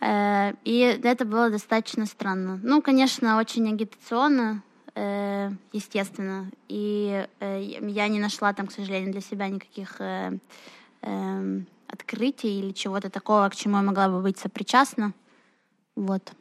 Э, 0.00 0.52
и 0.64 0.78
это 1.02 1.24
было 1.24 1.50
достаточно 1.50 2.06
странно. 2.06 2.60
Ну, 2.62 2.82
конечно, 2.82 3.38
очень 3.38 3.68
агитационно, 3.68 4.62
э, 4.94 5.50
естественно. 5.72 6.50
И 6.68 7.26
э, 7.40 7.78
я 7.80 8.08
не 8.08 8.20
нашла 8.20 8.52
там, 8.52 8.66
к 8.66 8.72
сожалению, 8.72 9.12
для 9.12 9.20
себя 9.20 9.48
никаких 9.48 9.96
эм, 10.00 11.66
открытий 11.88 12.58
или 12.58 12.72
чего-то 12.72 13.10
такого, 13.10 13.48
к 13.48 13.56
чему 13.56 13.76
я 13.76 13.82
могла 13.82 14.08
бы 14.08 14.20
быть 14.20 14.38
сопричастна. 14.38 15.12
Вот. 15.94 16.32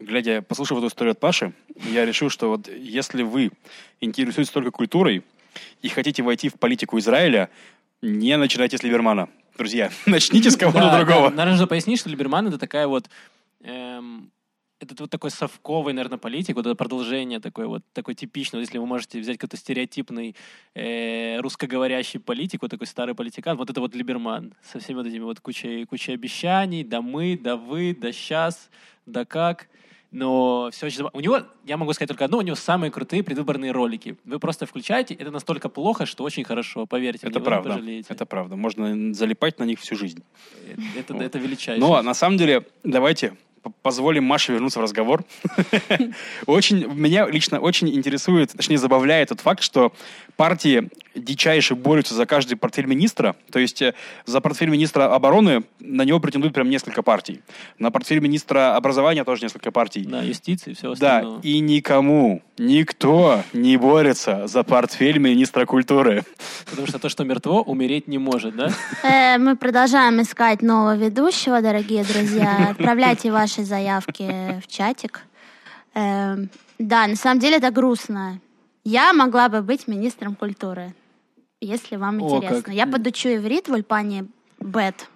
Глядя, 0.00 0.42
послушав 0.42 0.78
эту 0.78 0.86
историю 0.86 1.12
от 1.12 1.20
Паши, 1.20 1.52
я 1.74 2.06
решил, 2.06 2.30
что 2.30 2.48
вот 2.48 2.68
если 2.68 3.22
вы 3.22 3.50
интересуетесь 4.00 4.52
только 4.52 4.70
культурой 4.70 5.24
и 5.82 5.88
хотите 5.88 6.22
войти 6.22 6.48
в 6.48 6.54
политику 6.54 6.98
Израиля, 6.98 7.50
не 8.02 8.36
начинайте 8.36 8.78
с 8.78 8.82
Либермана 8.82 9.28
друзья. 9.58 9.90
Начните 10.06 10.50
с 10.50 10.56
кого-то 10.56 10.96
другого. 10.96 11.30
Наверное, 11.30 11.52
нужно 11.52 11.66
пояснить, 11.66 12.00
что 12.00 12.08
Либерман— 12.08 12.46
это 12.48 12.58
такая 12.58 12.86
вот... 12.86 13.10
Эм, 13.60 14.30
это 14.80 14.94
вот 15.00 15.10
такой 15.10 15.32
совковый, 15.32 15.92
наверное, 15.92 16.18
политик, 16.18 16.54
вот 16.54 16.64
это 16.64 16.76
продолжение 16.76 17.40
такой 17.40 17.66
вот, 17.66 17.82
такой 17.92 18.14
типичный, 18.14 18.58
вот 18.58 18.66
если 18.66 18.78
вы 18.78 18.86
можете 18.86 19.18
взять 19.18 19.36
какой-то 19.36 19.56
стереотипный 19.56 20.36
э, 20.74 21.40
русскоговорящий 21.40 22.20
политик, 22.20 22.62
вот 22.62 22.70
такой 22.70 22.86
старый 22.86 23.16
политикан, 23.16 23.56
вот 23.56 23.70
это 23.70 23.80
вот 23.80 23.96
Либерман 23.96 24.54
со 24.62 24.78
всеми 24.78 24.98
вот 24.98 25.06
этими 25.06 25.24
вот 25.24 25.40
кучей, 25.40 25.84
кучей 25.84 26.12
обещаний, 26.12 26.84
да 26.84 27.02
мы, 27.02 27.36
да 27.36 27.56
вы, 27.56 27.96
да 28.00 28.12
сейчас, 28.12 28.70
да 29.04 29.24
как 29.24 29.66
но 30.10 30.70
все 30.72 30.86
очень... 30.86 31.04
У 31.12 31.20
него, 31.20 31.40
я 31.64 31.76
могу 31.76 31.92
сказать 31.92 32.08
только 32.08 32.24
одно, 32.24 32.38
у 32.38 32.42
него 32.42 32.56
самые 32.56 32.90
крутые 32.90 33.22
предвыборные 33.22 33.72
ролики. 33.72 34.16
Вы 34.24 34.38
просто 34.38 34.64
включаете, 34.64 35.14
это 35.14 35.30
настолько 35.30 35.68
плохо, 35.68 36.06
что 36.06 36.24
очень 36.24 36.44
хорошо, 36.44 36.86
поверьте. 36.86 37.26
Это 37.26 37.40
правда, 37.40 37.70
пожалеете. 37.70 38.06
это 38.10 38.24
правда. 38.24 38.56
Можно 38.56 39.12
залипать 39.12 39.58
на 39.58 39.64
них 39.64 39.78
всю 39.80 39.96
жизнь. 39.96 40.22
Это, 40.96 41.12
вот. 41.12 41.22
это 41.22 41.38
величайшее. 41.38 41.86
Но 41.86 42.00
на 42.02 42.14
самом 42.14 42.38
деле, 42.38 42.66
давайте 42.84 43.34
позволим 43.82 44.24
Маше 44.24 44.52
вернуться 44.52 44.78
в 44.78 44.82
разговор. 44.82 45.24
очень, 46.46 46.86
меня 46.86 47.26
лично 47.26 47.60
очень 47.60 47.94
интересует, 47.94 48.52
точнее 48.52 48.78
забавляет 48.78 49.28
тот 49.28 49.40
факт, 49.40 49.62
что 49.62 49.92
партии 50.36 50.88
дичайше 51.18 51.74
борются 51.74 52.14
за 52.14 52.26
каждый 52.26 52.56
портфель 52.56 52.86
министра. 52.86 53.36
То 53.50 53.58
есть 53.58 53.82
э, 53.82 53.94
за 54.26 54.40
портфель 54.40 54.68
министра 54.68 55.14
обороны 55.14 55.64
на 55.80 56.02
него 56.02 56.20
претендуют 56.20 56.54
прям 56.54 56.70
несколько 56.70 57.02
партий. 57.02 57.42
На 57.78 57.90
портфель 57.90 58.20
министра 58.20 58.76
образования 58.76 59.24
тоже 59.24 59.42
несколько 59.42 59.70
партий. 59.70 60.04
Да, 60.04 60.22
юстиции, 60.22 60.74
все 60.74 60.92
остальное. 60.92 61.36
Да, 61.36 61.48
и 61.48 61.60
никому, 61.60 62.42
никто 62.58 63.42
не 63.52 63.76
борется 63.76 64.46
за 64.46 64.62
портфель 64.62 65.18
министра 65.18 65.66
культуры. 65.66 66.24
Потому 66.70 66.86
что 66.86 66.98
то, 66.98 67.08
что 67.08 67.24
мертво, 67.24 67.62
умереть 67.62 68.08
не 68.08 68.18
может, 68.18 68.56
да? 68.56 68.70
Э, 69.02 69.38
мы 69.38 69.56
продолжаем 69.56 70.20
искать 70.22 70.62
нового 70.62 70.96
ведущего, 70.96 71.60
дорогие 71.60 72.04
друзья. 72.04 72.68
Отправляйте 72.70 73.30
ваши 73.30 73.64
заявки 73.64 74.60
в 74.62 74.66
чатик. 74.66 75.22
Эм, 75.94 76.50
да, 76.78 77.06
на 77.06 77.16
самом 77.16 77.40
деле 77.40 77.56
это 77.56 77.70
грустно. 77.70 78.40
Я 78.84 79.12
могла 79.12 79.48
бы 79.48 79.62
быть 79.62 79.88
министром 79.88 80.34
культуры, 80.34 80.94
если 81.60 81.96
вам 81.96 82.20
интересно. 82.20 82.72
О, 82.72 82.72
Я 82.72 82.86
подучу 82.86 83.28
иврит 83.28 83.68
в 83.68 83.72
Ульпане 83.72 84.26
Бет. 84.60 85.08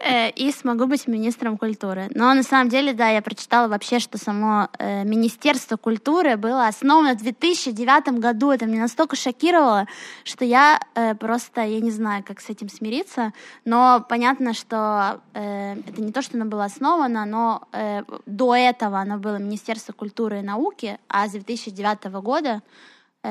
Э, 0.00 0.30
и 0.30 0.52
смогу 0.52 0.86
быть 0.86 1.06
министром 1.06 1.56
культуры. 1.56 2.08
Но 2.14 2.32
на 2.34 2.42
самом 2.42 2.68
деле, 2.68 2.92
да, 2.92 3.08
я 3.08 3.22
прочитала 3.22 3.68
вообще, 3.68 3.98
что 3.98 4.18
само 4.18 4.68
э, 4.78 5.04
Министерство 5.04 5.76
культуры 5.76 6.36
было 6.36 6.66
основано 6.66 7.14
в 7.14 7.18
2009 7.18 8.18
году. 8.18 8.50
Это 8.50 8.66
меня 8.66 8.82
настолько 8.82 9.16
шокировало, 9.16 9.86
что 10.24 10.44
я 10.44 10.80
э, 10.94 11.14
просто, 11.14 11.62
я 11.62 11.80
не 11.80 11.90
знаю, 11.90 12.24
как 12.26 12.40
с 12.40 12.50
этим 12.50 12.68
смириться. 12.68 13.32
Но 13.64 14.04
понятно, 14.08 14.54
что 14.54 15.20
это 15.32 16.00
не 16.02 16.12
то, 16.12 16.22
что 16.22 16.36
оно 16.36 16.46
было 16.46 16.64
основано, 16.64 17.24
но 17.24 17.68
до 18.26 18.54
этого 18.54 18.98
оно 18.98 19.18
было 19.18 19.36
Министерство 19.36 19.92
культуры 19.92 20.40
и 20.40 20.42
науки, 20.42 20.98
а 21.08 21.26
с 21.28 21.32
2009 21.32 22.04
года 22.22 22.62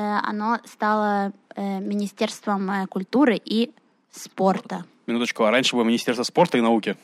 оно 0.00 0.60
стало 0.64 1.32
Министерством 1.56 2.86
культуры 2.88 3.40
и 3.44 3.72
спорта. 4.10 4.84
Минуточку, 5.06 5.44
а 5.44 5.50
раньше 5.50 5.74
было 5.76 5.84
Министерство 5.84 6.22
спорта 6.22 6.58
и 6.58 6.60
науки. 6.60 6.96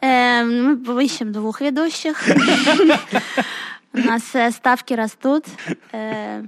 Мы 0.00 1.04
ищем 1.04 1.32
двух 1.32 1.60
ведущих. 1.60 2.22
У 3.92 3.98
нас 3.98 4.22
э, 4.34 4.50
ставки 4.50 4.92
растут. 4.94 5.44
Э, 5.92 6.44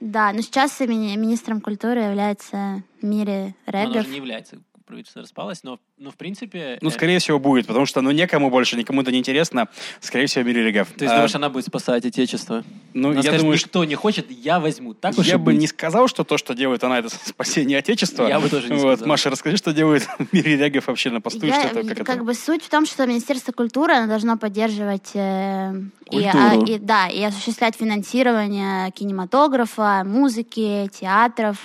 Да, 0.00 0.32
но 0.32 0.40
сейчас 0.42 0.80
мини- 0.80 1.16
министром 1.16 1.60
культуры 1.60 2.00
является 2.00 2.82
Она 3.02 3.24
Регов. 3.66 4.02
же 4.04 4.08
не 4.08 4.16
является. 4.16 4.58
Правительство 4.86 5.22
распалось, 5.22 5.62
но, 5.62 5.78
но 5.96 6.10
в 6.10 6.16
принципе... 6.16 6.78
Ну, 6.80 6.88
э, 6.88 6.92
скорее 6.92 7.18
всего, 7.18 7.38
будет, 7.38 7.66
потому 7.66 7.86
что, 7.86 8.00
ну, 8.00 8.10
некому 8.10 8.50
больше, 8.50 8.76
никому 8.76 9.02
это 9.02 9.12
не 9.12 9.18
интересно. 9.18 9.68
Скорее 10.00 10.26
всего, 10.26 10.44
Мири. 10.44 10.72
То 10.72 10.78
есть, 10.78 11.00
А, 11.02 11.08
думаешь, 11.16 11.34
она 11.34 11.48
будет 11.48 11.66
спасать 11.66 12.04
отечество? 12.04 12.64
ну, 12.94 13.08
Она 13.08 13.16
я 13.18 13.22
скажет, 13.22 13.40
думаю, 13.40 13.58
что 13.58 13.66
никто 13.68 13.84
не 13.84 13.94
хочет, 13.94 14.30
я 14.30 14.60
возьму. 14.60 14.94
Так 14.94 15.16
уж 15.18 15.26
я 15.26 15.38
бы 15.38 15.46
быть. 15.46 15.58
не 15.60 15.66
сказал, 15.66 16.08
что 16.08 16.24
то, 16.24 16.36
что 16.38 16.54
делает 16.54 16.82
она, 16.84 16.98
это 16.98 17.08
спасение 17.24 17.78
Отечества. 17.78 18.26
Я 18.26 18.40
бы 18.40 18.48
тоже 18.48 18.68
не 18.68 18.74
вот. 18.74 18.96
сказал. 18.96 19.08
Маша, 19.08 19.30
расскажи, 19.30 19.56
что 19.56 19.72
делает 19.72 20.06
Мири 20.32 20.56
Регов 20.56 20.86
вообще 20.88 21.10
на 21.10 21.20
посту, 21.20 21.46
и 21.46 21.48
Я- 21.48 21.60
что 21.60 21.68
это, 21.80 21.88
как, 21.94 22.06
как 22.06 22.16
это? 22.16 22.24
бы 22.24 22.34
суть 22.34 22.62
в 22.64 22.68
том, 22.68 22.86
что 22.86 23.06
Министерство 23.06 23.52
культуры 23.52 23.94
оно 23.94 24.08
должно 24.08 24.36
поддерживать 24.36 25.10
э, 25.14 25.72
и, 26.10 26.24
а, 26.24 26.54
и- 26.66 26.78
да, 26.78 27.08
и 27.08 27.22
осуществлять 27.22 27.76
финансирование 27.76 28.90
кинематографа, 28.92 30.02
музыки, 30.04 30.90
театров. 30.92 31.56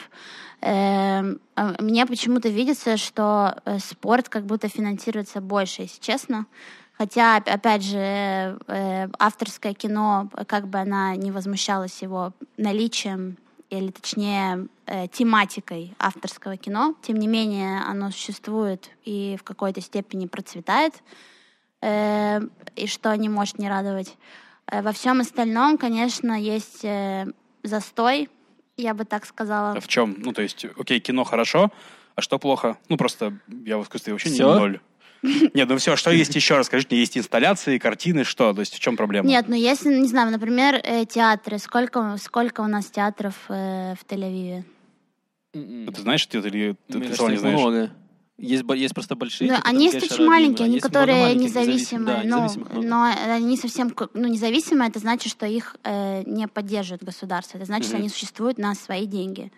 Эм, 0.62 1.40
а 1.56 1.76
Мне 1.82 2.06
почему-то 2.06 2.50
видится, 2.50 2.98
что 2.98 3.58
э, 3.66 3.78
спорт 3.80 4.28
как 4.28 4.46
будто 4.46 4.68
финансируется 4.68 5.40
больше, 5.40 5.84
если 5.84 6.02
честно. 6.02 6.48
Хотя, 6.98 7.38
оп- 7.38 7.48
опять 7.48 7.84
же, 7.84 7.98
э, 8.68 9.08
авторское 9.20 9.74
кино, 9.76 10.30
как 10.48 10.68
бы 10.68 10.80
она 10.80 11.16
не 11.16 11.30
возмущалась 11.32 12.02
его 12.02 12.34
наличием 12.58 13.38
или 13.70 13.92
точнее 13.92 14.68
э, 14.88 15.08
тематикой 15.10 15.94
авторского 16.00 16.58
кино. 16.58 16.96
Тем 17.04 17.18
не 17.18 17.28
менее, 17.28 17.82
оно 17.82 18.10
существует 18.10 18.90
и 19.06 19.38
в 19.40 19.44
какой-то 19.44 19.82
степени 19.82 20.26
процветает, 20.26 20.94
и 21.84 22.88
что 22.88 23.16
не 23.16 23.30
может 23.30 23.60
не 23.60 23.70
радовать. 23.70 24.16
Во 24.72 24.92
всем 24.94 25.22
остальном, 25.22 25.78
конечно, 25.78 26.34
есть 26.34 26.84
застой, 27.62 28.30
я 28.78 28.94
бы 28.94 29.06
так 29.06 29.26
сказала. 29.26 29.80
В 29.80 29.88
чем? 29.88 30.16
Ну, 30.20 30.32
то 30.34 30.42
есть, 30.42 30.66
окей, 30.78 31.00
кино 31.00 31.24
хорошо, 31.24 31.72
а 32.16 32.22
что 32.22 32.40
плохо? 32.40 32.78
Ну, 32.90 32.98
просто 32.98 33.34
я 33.66 33.78
в 33.78 33.84
искусстве 33.84 34.14
вообще 34.14 34.30
не 34.30 34.36
Всё? 34.36 34.58
ноль. 34.58 34.80
Нет, 35.24 35.68
ну 35.68 35.78
все, 35.78 35.96
что 35.96 36.12
есть 36.12 36.36
еще? 36.36 36.58
Расскажите, 36.58 36.96
есть 36.96 37.18
инсталляции, 37.18 37.80
картины, 37.80 38.24
что? 38.24 38.54
То 38.54 38.60
есть 38.60 38.76
в 38.76 38.80
чем 38.80 38.96
проблема? 38.96 39.28
Нет, 39.28 39.46
ну 39.50 39.56
если, 39.56 39.94
не 40.00 40.08
знаю, 40.08 40.32
например, 40.32 40.76
э, 40.84 41.06
театры. 41.06 41.58
Сколько, 41.58 42.16
сколько 42.22 42.62
у 42.62 42.68
нас 42.68 42.86
театров 42.86 43.34
э, 43.50 43.96
в 43.96 44.06
Тель-Авиве? 44.06 44.64
Ты 45.54 46.02
знаешь, 46.02 46.24
ты, 46.28 46.38
или 46.38 46.76
ты, 46.88 47.00
Мне 47.00 47.08
ты 47.08 47.16
кажется, 47.16 47.18
сама 47.18 47.30
не 47.30 47.34
их 47.36 47.40
знаешь? 47.42 47.60
много. 47.60 47.80
Есть, 47.80 47.92
бо- 47.92 47.92
есть 47.92 47.92
просто 47.92 47.92
большие. 47.92 47.92
Ну, 47.92 47.92
типа, 47.92 47.96
они 47.96 47.96
там 47.96 48.07
есть 49.86 49.96
Гешера, 49.96 50.14
очень 50.16 50.26
маленькие, 50.28 50.52
Бибера, 50.54 50.66
они 50.66 50.74
есть 50.76 50.84
много 50.86 50.94
которые 51.00 51.22
маленьких, 51.22 51.44
независимые, 51.50 52.06
Да, 52.06 52.24
ну, 52.24 52.44
независимых 52.44 52.70
много. 52.72 52.88
но 52.88 53.04
они 53.34 53.58
совсем, 53.58 53.96
ну, 54.14 54.28
независимые, 54.28 54.90
это 54.90 55.00
значит, 55.00 55.32
что 55.32 55.46
их 55.46 55.76
э, 55.84 56.24
не 56.26 56.48
поддерживает 56.48 57.04
государство, 57.04 57.58
это 57.58 57.66
значит, 57.66 57.88
что 57.88 57.96
Мгм. 57.96 58.02
они 58.04 58.10
существуют 58.10 58.58
на 58.60 58.76
свои 58.76 59.06
деньги. 59.08 59.52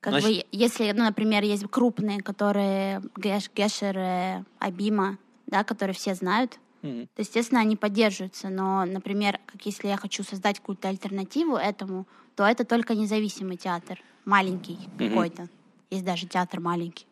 Как 0.00 0.12
Значит- 0.12 0.28
бы, 0.28 0.44
если, 0.52 0.92
ну, 0.92 1.04
например, 1.04 1.42
есть 1.42 1.64
крупные, 1.70 2.20
которые 2.20 3.02
Геш, 3.16 3.50
Гешер, 3.54 3.96
э, 3.98 4.44
Абима, 4.58 5.18
да, 5.46 5.64
которые 5.64 5.94
все 5.94 6.14
знают, 6.14 6.58
Мгм. 6.82 7.08
то, 7.16 7.22
естественно, 7.22 7.62
они 7.62 7.74
поддерживаются. 7.76 8.48
Но, 8.48 8.84
например, 8.84 9.40
как 9.46 9.64
если 9.66 9.88
я 9.88 9.96
хочу 9.96 10.22
создать 10.22 10.60
какую-то 10.60 10.88
альтернативу 10.88 11.56
этому, 11.56 12.06
то 12.36 12.44
это 12.44 12.64
только 12.64 12.94
независимый 12.94 13.56
театр, 13.56 14.00
маленький 14.24 14.78
Мгм. 14.98 15.08
какой-то. 15.08 15.48
Есть 15.90 16.04
даже 16.04 16.26
театр 16.26 16.60
маленький. 16.60 17.06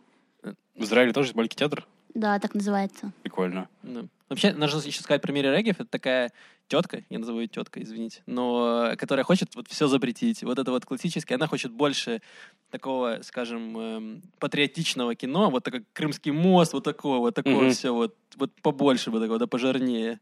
В 0.74 0.84
Израиле 0.84 1.12
тоже 1.12 1.28
есть 1.28 1.36
маленький 1.36 1.56
театр? 1.56 1.86
Да, 2.14 2.38
так 2.38 2.54
называется. 2.54 3.12
Прикольно. 3.22 3.68
Да. 3.82 4.04
Вообще, 4.28 4.52
нужно 4.52 4.78
еще 4.78 5.02
сказать 5.02 5.20
про 5.22 5.32
Мири 5.32 5.48
Регев. 5.48 5.76
Это 5.80 5.88
такая 5.88 6.32
тетка, 6.68 7.02
я 7.10 7.18
назову 7.18 7.40
ее 7.40 7.48
теткой, 7.48 7.82
извините, 7.82 8.22
но 8.26 8.92
которая 8.96 9.24
хочет 9.24 9.54
вот 9.54 9.68
все 9.68 9.88
запретить. 9.88 10.42
Вот 10.42 10.58
это 10.58 10.70
вот 10.70 10.86
классическое. 10.86 11.36
Она 11.36 11.46
хочет 11.46 11.70
больше 11.72 12.22
такого, 12.70 13.18
скажем, 13.22 13.78
эм, 13.78 14.22
патриотичного 14.38 15.14
кино. 15.14 15.50
Вот 15.50 15.64
такой 15.64 15.84
Крымский 15.92 16.32
мост, 16.32 16.72
вот 16.72 16.84
такое, 16.84 17.18
вот 17.18 17.34
такое 17.34 17.54
Мгм. 17.54 17.70
все. 17.72 17.90
Вот, 17.92 18.14
вот 18.36 18.52
побольше 18.62 19.10
бы 19.10 19.20
такого, 19.20 19.38
да 19.38 19.46
пожирнее. 19.46 20.20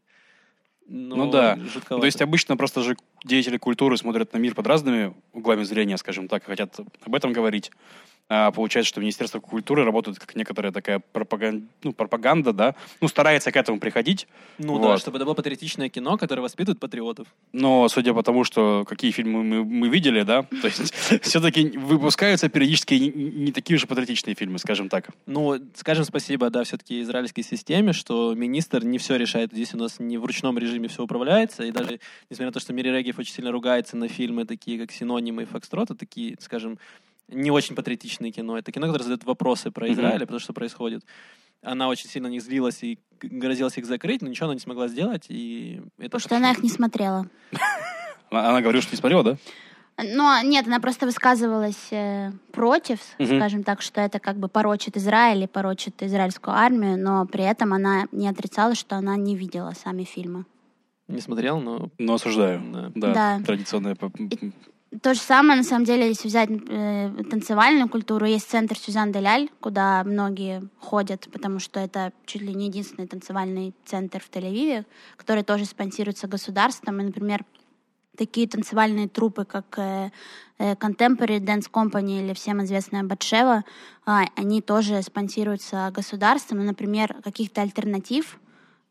Но 0.87 1.15
Ну 1.15 1.31
да. 1.31 1.55
жутковато. 1.55 2.01
То 2.01 2.05
есть 2.05 2.21
обычно 2.21 2.57
просто 2.57 2.81
же 2.81 2.97
деятели 3.23 3.57
культуры 3.57 3.95
смотрят 3.97 4.33
на 4.33 4.37
мир 4.37 4.55
под 4.55 4.67
разными 4.67 5.13
углами 5.31 5.63
зрения, 5.63 5.97
скажем 5.97 6.27
так, 6.27 6.43
и 6.43 6.45
хотят 6.47 6.77
об 7.05 7.15
этом 7.15 7.31
говорить. 7.31 7.71
А 8.33 8.49
получается, 8.51 8.87
что 8.87 9.01
Министерство 9.01 9.41
культуры 9.41 9.83
работает 9.83 10.17
как 10.17 10.35
некоторая 10.35 10.71
такая 10.71 10.99
пропаганда, 10.99 11.65
ну, 11.83 11.91
пропаганда, 11.91 12.53
да, 12.53 12.75
ну, 13.01 13.09
старается 13.09 13.51
к 13.51 13.57
этому 13.57 13.77
приходить, 13.77 14.25
Ну 14.57 14.79
да, 14.79 14.87
вот. 14.87 15.01
чтобы 15.01 15.17
это 15.17 15.25
было 15.25 15.33
патриотичное 15.33 15.89
кино, 15.89 16.15
которое 16.15 16.41
воспитывает 16.41 16.79
патриотов. 16.79 17.27
но 17.51 17.89
судя 17.89 18.13
по 18.13 18.23
тому, 18.23 18.45
что 18.45 18.85
какие 18.87 19.11
фильмы 19.11 19.43
мы, 19.43 19.65
мы 19.65 19.89
видели, 19.89 20.21
да, 20.21 20.43
то 20.43 20.67
есть 20.67 20.93
все-таки 21.23 21.77
выпускаются 21.77 22.47
периодически 22.47 22.93
не, 22.93 23.09
не 23.09 23.51
такие 23.51 23.77
же 23.77 23.85
патриотичные 23.85 24.33
фильмы, 24.33 24.59
скажем 24.59 24.87
так. 24.87 25.09
Ну, 25.25 25.59
скажем 25.75 26.05
спасибо, 26.05 26.49
да, 26.49 26.63
все-таки 26.63 27.01
израильской 27.01 27.43
системе, 27.43 27.91
что 27.91 28.33
министр 28.33 28.85
не 28.85 28.97
все 28.97 29.17
решает. 29.17 29.51
Здесь 29.51 29.73
у 29.73 29.77
нас 29.77 29.99
не 29.99 30.17
в 30.17 30.23
ручном 30.23 30.57
режиме 30.57 30.87
все 30.87 31.03
управляется. 31.03 31.63
И 31.63 31.71
даже, 31.71 31.99
несмотря 32.29 32.45
на 32.45 32.53
то, 32.53 32.61
что 32.61 32.71
Мири 32.71 32.91
Регев 32.91 33.19
очень 33.19 33.33
сильно 33.33 33.51
ругается 33.51 33.97
на 33.97 34.07
фильмы, 34.07 34.45
такие 34.45 34.79
как 34.79 34.93
«Синонимы» 34.93 35.43
и 35.43 35.45
«Фокстроты», 35.45 35.95
такие, 35.95 36.37
скажем, 36.39 36.79
не 37.31 37.51
очень 37.51 37.75
патриотичные 37.75 38.31
кино. 38.31 38.57
Это 38.57 38.71
кино, 38.71 38.87
которое 38.87 39.03
задает 39.03 39.23
вопросы 39.23 39.71
про. 39.71 39.91
Израиль, 39.91 40.19
про 40.25 40.33
то, 40.33 40.39
что 40.39 40.53
происходит. 40.53 41.03
Она 41.63 41.87
очень 41.89 42.09
сильно 42.09 42.27
на 42.27 42.31
них 42.31 42.41
злилась 42.43 42.81
и 42.83 42.99
грозилась 43.21 43.77
их 43.77 43.85
закрыть, 43.85 44.21
но 44.21 44.27
ничего 44.29 44.45
она 44.47 44.55
не 44.55 44.59
смогла 44.59 44.87
сделать. 44.87 45.25
И 45.29 45.81
это 45.97 46.09
Потому 46.17 46.19
что 46.21 46.37
она 46.37 46.51
их 46.51 46.63
не 46.63 46.69
смотрела. 46.69 47.27
Она, 48.31 48.61
говорила, 48.61 48.81
что 48.81 48.93
не 48.93 48.97
смотрела, 48.97 49.23
да? 49.23 49.37
Но 50.01 50.41
нет, 50.41 50.65
она 50.65 50.79
просто 50.79 51.05
высказывалась 51.05 51.91
э, 51.91 52.31
против, 52.53 52.99
Мгм. 53.19 53.37
скажем 53.37 53.63
так, 53.63 53.81
что 53.81 53.99
это 54.01 54.19
как 54.19 54.37
бы 54.37 54.47
порочит 54.47 54.95
Израиль 54.97 55.43
и 55.43 55.47
порочит 55.47 56.01
израильскую 56.01 56.55
армию, 56.55 56.97
но 56.97 57.25
при 57.25 57.43
этом 57.43 57.73
она 57.73 58.05
не 58.13 58.27
отрицала, 58.29 58.73
что 58.73 58.95
она 58.95 59.17
не 59.17 59.35
видела 59.35 59.73
сами 59.83 60.05
фильмы. 60.05 60.45
Не 61.09 61.19
смотрел, 61.19 61.59
но... 61.59 61.89
Но 61.97 62.13
осуждаю. 62.13 62.61
Да. 62.71 62.91
Да, 62.95 63.13
Да. 63.13 63.45
традиционная... 63.45 63.97
И- 64.17 64.51
То 64.99 65.13
же 65.13 65.21
самое, 65.21 65.55
на 65.55 65.63
самом 65.63 65.85
деле, 65.85 66.09
если 66.09 66.27
взять 66.27 66.49
э, 66.49 67.23
танцевальную 67.29 67.87
культуру, 67.87 68.25
есть 68.25 68.49
центр 68.49 68.77
Сюзан 68.77 69.13
Деляль, 69.13 69.49
куда 69.61 70.03
многие 70.03 70.67
ходят, 70.79 71.29
потому 71.31 71.59
что 71.59 71.79
это 71.79 72.11
чуть 72.25 72.41
ли 72.41 72.53
не 72.53 72.65
единственный 72.65 73.07
танцевальный 73.07 73.73
центр 73.85 74.19
в 74.19 74.29
Тель-Авиве, 74.29 74.85
который 75.15 75.43
тоже 75.43 75.63
спонсируется 75.63 76.27
государством. 76.27 76.99
И, 76.99 77.05
например, 77.05 77.45
такие 78.17 78.49
танцевальные 78.49 79.07
трупы, 79.07 79.45
как 79.45 79.79
э, 79.79 80.11
э, 80.57 80.73
Contemporary 80.73 81.39
Dance 81.39 81.71
Company 81.71 82.21
или 82.21 82.33
всем 82.33 82.61
известная 82.61 83.03
Батшева, 83.03 83.63
а, 84.05 84.25
они 84.35 84.61
тоже 84.61 85.01
спонсируются 85.03 85.89
государством. 85.95 86.59
И, 86.59 86.65
например, 86.65 87.15
каких-то 87.23 87.61
альтернатив 87.61 88.37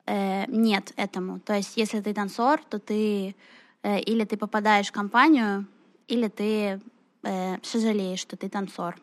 э, 0.07 0.47
нет 0.47 0.95
этому. 0.97 1.41
То 1.41 1.53
есть, 1.53 1.77
если 1.77 2.01
ты 2.01 2.15
танцор, 2.15 2.63
то 2.71 2.79
ты 2.79 3.35
э, 3.83 4.01
или 4.01 4.25
ты 4.25 4.39
попадаешь 4.39 4.89
в 4.89 4.93
компанию, 4.93 5.67
или 6.11 6.29
ты 6.29 6.81
э, 7.23 7.57
сожалеешь, 7.63 8.21
что 8.21 8.37
ты 8.37 8.49
танцор. 8.49 8.97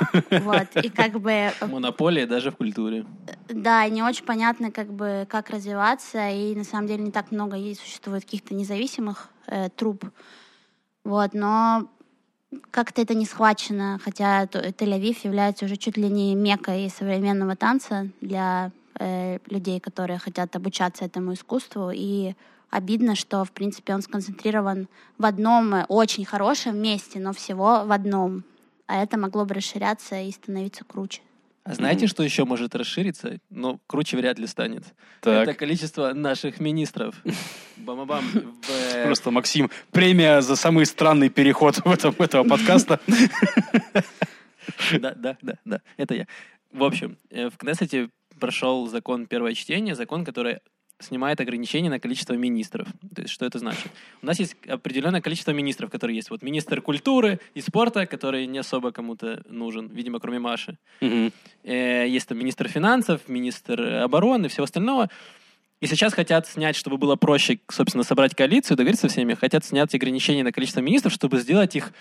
Вот, 0.30 0.76
и 0.82 0.88
как 0.88 1.20
бы, 1.20 1.50
Монополия 1.60 2.26
даже 2.26 2.50
в 2.50 2.56
культуре. 2.56 3.04
да, 3.48 3.84
и 3.84 3.90
не 3.90 4.02
очень 4.02 4.24
понятно, 4.24 4.70
как 4.70 4.92
бы, 4.92 5.26
как 5.28 5.50
развиваться, 5.50 6.28
и 6.30 6.54
на 6.54 6.64
самом 6.64 6.86
деле 6.86 7.04
не 7.04 7.10
так 7.10 7.30
много 7.30 7.56
и 7.56 7.74
существует 7.74 8.24
каких-то 8.24 8.54
независимых 8.54 9.28
э, 9.46 9.68
труп. 9.70 10.04
Вот, 11.04 11.34
но 11.34 11.88
как-то 12.70 13.02
это 13.02 13.14
не 13.14 13.24
схвачено, 13.24 13.98
хотя 14.04 14.44
Тель-Авив 14.44 15.18
является 15.24 15.64
уже 15.64 15.76
чуть 15.76 15.96
ли 15.96 16.08
не 16.08 16.34
мекой 16.34 16.90
современного 16.90 17.56
танца 17.56 18.08
для 18.20 18.70
э, 18.98 19.38
людей, 19.48 19.80
которые 19.80 20.18
хотят 20.18 20.54
обучаться 20.56 21.04
этому 21.04 21.34
искусству, 21.34 21.90
и 21.92 22.34
обидно, 22.72 23.14
что, 23.14 23.44
в 23.44 23.52
принципе, 23.52 23.94
он 23.94 24.02
сконцентрирован 24.02 24.88
в 25.18 25.24
одном 25.24 25.74
э, 25.74 25.84
очень 25.88 26.24
хорошем 26.24 26.78
месте, 26.78 27.20
но 27.20 27.32
всего 27.32 27.84
в 27.84 27.92
одном. 27.92 28.44
А 28.86 29.02
это 29.02 29.18
могло 29.18 29.44
бы 29.44 29.54
расширяться 29.54 30.20
и 30.20 30.32
становиться 30.32 30.84
круче. 30.84 31.20
А 31.64 31.74
знаете, 31.74 32.08
что 32.08 32.24
еще 32.24 32.44
может 32.44 32.74
расшириться? 32.74 33.38
Ну, 33.50 33.78
круче 33.86 34.16
вряд 34.16 34.38
ли 34.38 34.48
станет. 34.48 34.84
Так. 35.20 35.46
Это 35.46 35.54
количество 35.54 36.12
наших 36.12 36.58
министров. 36.58 37.14
Бам-бам. 37.76 38.24
Э, 38.68 39.04
Просто, 39.04 39.30
Максим, 39.30 39.70
премия 39.92 40.40
за 40.40 40.56
самый 40.56 40.86
странный 40.86 41.28
переход 41.28 41.76
в 41.76 41.86
этом, 41.86 42.14
этого 42.18 42.48
подкаста. 42.48 42.98
Да, 44.98 45.12
да, 45.14 45.36
да, 45.42 45.54
да. 45.64 45.80
Это 45.96 46.14
я. 46.14 46.26
В 46.72 46.82
общем, 46.84 47.18
э, 47.30 47.50
в 47.50 47.56
Кнессете 47.58 48.08
прошел 48.40 48.88
закон 48.88 49.26
первое 49.26 49.54
чтение, 49.54 49.94
закон, 49.94 50.24
который 50.24 50.58
снимает 51.02 51.40
ограничения 51.40 51.90
на 51.90 52.00
количество 52.00 52.34
министров. 52.34 52.88
То 53.14 53.22
есть, 53.22 53.32
что 53.34 53.44
это 53.44 53.58
значит? 53.58 53.86
У 54.22 54.26
нас 54.26 54.38
есть 54.38 54.56
определенное 54.66 55.20
количество 55.20 55.52
министров, 55.52 55.90
которые 55.90 56.16
есть. 56.16 56.30
Вот 56.30 56.42
министр 56.42 56.80
культуры 56.80 57.40
и 57.54 57.60
спорта, 57.60 58.06
который 58.06 58.46
не 58.46 58.58
особо 58.58 58.92
кому-то 58.92 59.42
нужен, 59.48 59.88
видимо, 59.88 60.20
кроме 60.20 60.38
Маши. 60.38 60.78
Э, 61.00 62.06
Есть 62.08 62.28
там 62.28 62.38
министр 62.38 62.68
финансов, 62.68 63.20
министр 63.28 64.02
обороны 64.02 64.46
и 64.46 64.48
всего 64.48 64.64
остального. 64.64 65.08
И 65.80 65.86
сейчас 65.86 66.14
хотят 66.14 66.46
снять, 66.46 66.76
чтобы 66.76 66.96
было 66.96 67.16
проще, 67.16 67.58
собственно, 67.68 68.04
собрать 68.04 68.36
коалицию, 68.36 68.76
договориться 68.76 69.08
со 69.08 69.12
всеми, 69.12 69.34
хотят 69.34 69.64
снять 69.64 69.92
ограничения 69.94 70.44
на 70.44 70.52
количество 70.52 70.80
министров, 70.80 71.12
чтобы 71.12 71.38
сделать 71.38 71.74
их, 71.74 71.92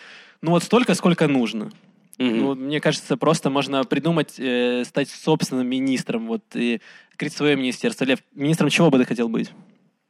ну, 0.41 0.51
вот 0.51 0.63
столько, 0.63 0.93
сколько 0.93 1.27
нужно. 1.27 1.71
Мгм. 2.19 2.37
Ну, 2.37 2.55
мне 2.55 2.79
кажется, 2.79 3.17
просто 3.17 3.49
можно 3.49 3.83
придумать, 3.83 4.35
э, 4.37 4.83
стать 4.85 5.09
собственным 5.09 5.65
министром, 5.65 6.27
вот, 6.27 6.43
и 6.53 6.79
открыть 7.21 7.33
свое 7.33 7.55
министерство. 7.55 8.03
Лев, 8.05 8.19
министром 8.33 8.69
чего 8.69 8.89
бы 8.89 8.97
ты 8.97 9.05
хотел 9.05 9.29
быть? 9.29 9.51